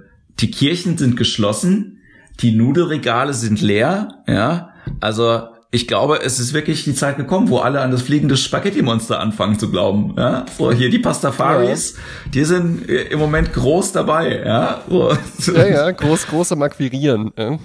[0.40, 2.00] die Kirchen sind geschlossen,
[2.40, 4.70] die Nudelregale sind leer, ja.
[5.00, 5.42] Also
[5.74, 9.58] ich glaube, es ist wirklich die Zeit gekommen, wo alle an das fliegende Spaghetti-Monster anfangen
[9.58, 10.14] zu glauben.
[10.18, 10.44] Ja?
[10.58, 12.30] So, hier die Pastafaris, ja.
[12.30, 14.42] die sind äh, im Moment groß dabei.
[14.44, 15.12] Ja, so.
[15.54, 17.32] ja, ja groß, groß am Akquirieren.
[17.38, 17.58] Ja.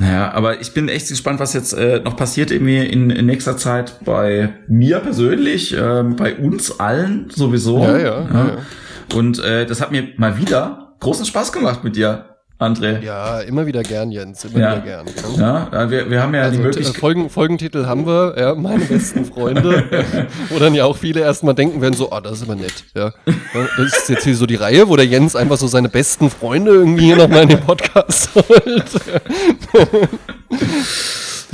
[0.00, 3.56] Ja, aber ich bin echt gespannt, was jetzt äh, noch passiert irgendwie in, in nächster
[3.56, 7.78] Zeit bei mir persönlich, äh, bei uns allen sowieso.
[7.78, 8.04] Ja, ja.
[8.04, 8.26] ja.
[8.32, 8.56] ja.
[9.14, 12.31] Und äh, das hat mir mal wieder großen Spaß gemacht mit dir.
[12.62, 13.02] André.
[13.02, 14.84] Ja, immer wieder gern, Jens, immer ja.
[14.84, 15.06] wieder gern.
[15.36, 16.96] Ja, wir, wir haben ja also, die Möglichkeit.
[16.96, 19.84] Folgen, Folgentitel haben wir, ja, meine besten Freunde,
[20.48, 22.84] wo dann ja auch viele erstmal denken werden, so, ah, oh, das ist aber nett.
[22.94, 23.12] Ja.
[23.76, 26.72] Das ist jetzt hier so die Reihe, wo der Jens einfach so seine besten Freunde
[26.72, 28.84] irgendwie hier nochmal in den Podcast holt.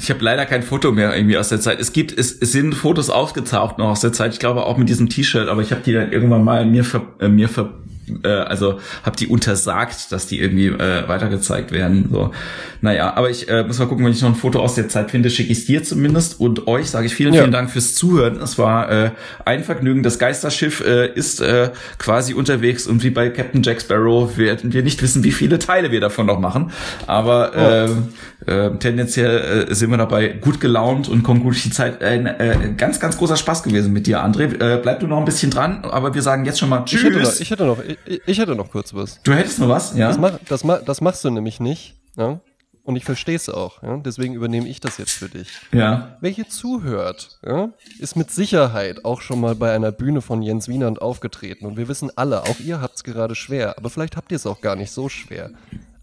[0.00, 1.80] Ich habe leider kein Foto mehr irgendwie aus der Zeit.
[1.80, 4.32] Es gibt, es, es sind Fotos aufgetaucht noch aus der Zeit.
[4.32, 7.02] Ich glaube auch mit diesem T-Shirt, aber ich habe die dann irgendwann mal mir ver,
[7.18, 7.74] äh, mir ver,
[8.22, 12.08] äh, also habe die untersagt, dass die irgendwie äh, weitergezeigt werden.
[12.10, 12.32] So,
[12.80, 15.10] naja, aber ich äh, muss mal gucken, wenn ich noch ein Foto aus der Zeit
[15.10, 17.42] finde, schicke ich dir zumindest und euch sage ich vielen, ja.
[17.42, 18.40] vielen Dank fürs Zuhören.
[18.40, 19.10] Es war äh,
[19.44, 20.02] ein Vergnügen.
[20.02, 24.82] Das Geisterschiff äh, ist äh, quasi unterwegs und wie bei Captain Jack Sparrow werden wir
[24.82, 26.72] nicht wissen, wie viele Teile wir davon noch machen,
[27.06, 31.70] aber äh, äh, tendenziell äh, sind wir dabei gut gelaunt und kommen gut durch die
[31.70, 32.02] Zeit.
[32.02, 34.60] Ein äh, ganz, ganz großer Spaß gewesen mit dir, André.
[34.60, 37.00] Äh, bleib du noch ein bisschen dran, aber wir sagen jetzt schon mal Tschüss.
[37.00, 39.22] Ich hätte noch, ich hätte noch, ich, ich hätte noch kurz was.
[39.22, 40.08] Du hättest noch was, ja?
[40.08, 41.94] Das, mach, das, das machst du nämlich nicht.
[42.16, 42.40] Ja?
[42.88, 43.82] Und ich verstehe es auch.
[43.82, 43.98] Ja?
[43.98, 45.50] Deswegen übernehme ich das jetzt für dich.
[45.72, 46.16] Ja.
[46.22, 47.68] Welche zuhört, ja,
[47.98, 51.66] ist mit Sicherheit auch schon mal bei einer Bühne von Jens Wienand aufgetreten.
[51.66, 53.76] Und wir wissen alle, auch ihr habt es gerade schwer.
[53.76, 55.50] Aber vielleicht habt ihr es auch gar nicht so schwer.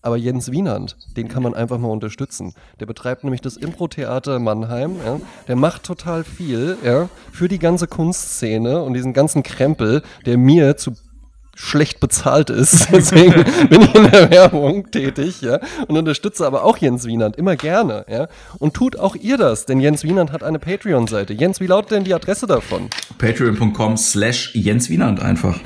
[0.04, 2.54] Aber Jens Wienand, den kann man einfach mal unterstützen.
[2.80, 4.98] Der betreibt nämlich das Impro-Theater Mannheim.
[5.04, 5.20] Ja?
[5.48, 10.78] Der macht total viel ja, für die ganze Kunstszene und diesen ganzen Krempel, der mir
[10.78, 10.92] zu
[11.56, 12.90] schlecht bezahlt ist.
[12.92, 17.56] Deswegen bin ich in der Werbung tätig, ja, und unterstütze aber auch Jens Wienand immer
[17.56, 18.28] gerne, ja.
[18.60, 21.34] Und tut auch ihr das, denn Jens Wienand hat eine Patreon-Seite.
[21.34, 22.90] Jens, wie lautet denn die Adresse davon?
[23.18, 25.60] Patreon.com slash Jens Wienand einfach.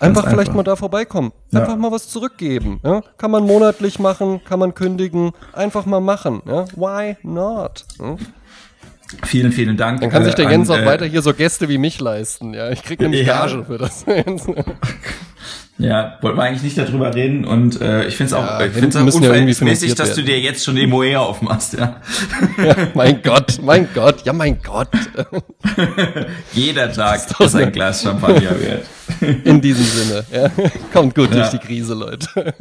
[0.00, 1.32] Einfach, einfach vielleicht mal da vorbeikommen.
[1.52, 1.76] Einfach ja.
[1.76, 2.80] mal was zurückgeben.
[2.84, 3.02] Ja?
[3.16, 5.32] Kann man monatlich machen, kann man kündigen.
[5.52, 6.42] Einfach mal machen.
[6.46, 6.66] Ja?
[6.76, 7.84] Why not?
[9.24, 10.00] Vielen, vielen Dank.
[10.00, 12.52] Dann kann sich der äh, Jens auch äh, weiter hier so Gäste wie mich leisten.
[12.54, 13.46] Ja, ich krieg nämlich ja.
[13.46, 14.04] Gage für das.
[15.80, 18.72] Ja, wollten wir eigentlich nicht darüber reden und äh, ich finde es auch, ja, ich
[18.72, 22.00] find's auch unverhältnismäßig, dass du dir jetzt schon die Moe aufmachst, ja.
[22.60, 22.74] ja.
[22.94, 24.88] Mein Gott, mein Gott, ja mein Gott.
[26.52, 28.86] Jeder Tag ist, ist ein Glas Champagner wert.
[29.44, 30.50] In diesem Sinne, ja.
[30.92, 32.54] Kommt gut durch die Krise, Leute.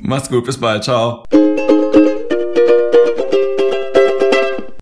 [0.00, 1.24] Mach's gut, bis bald, ciao.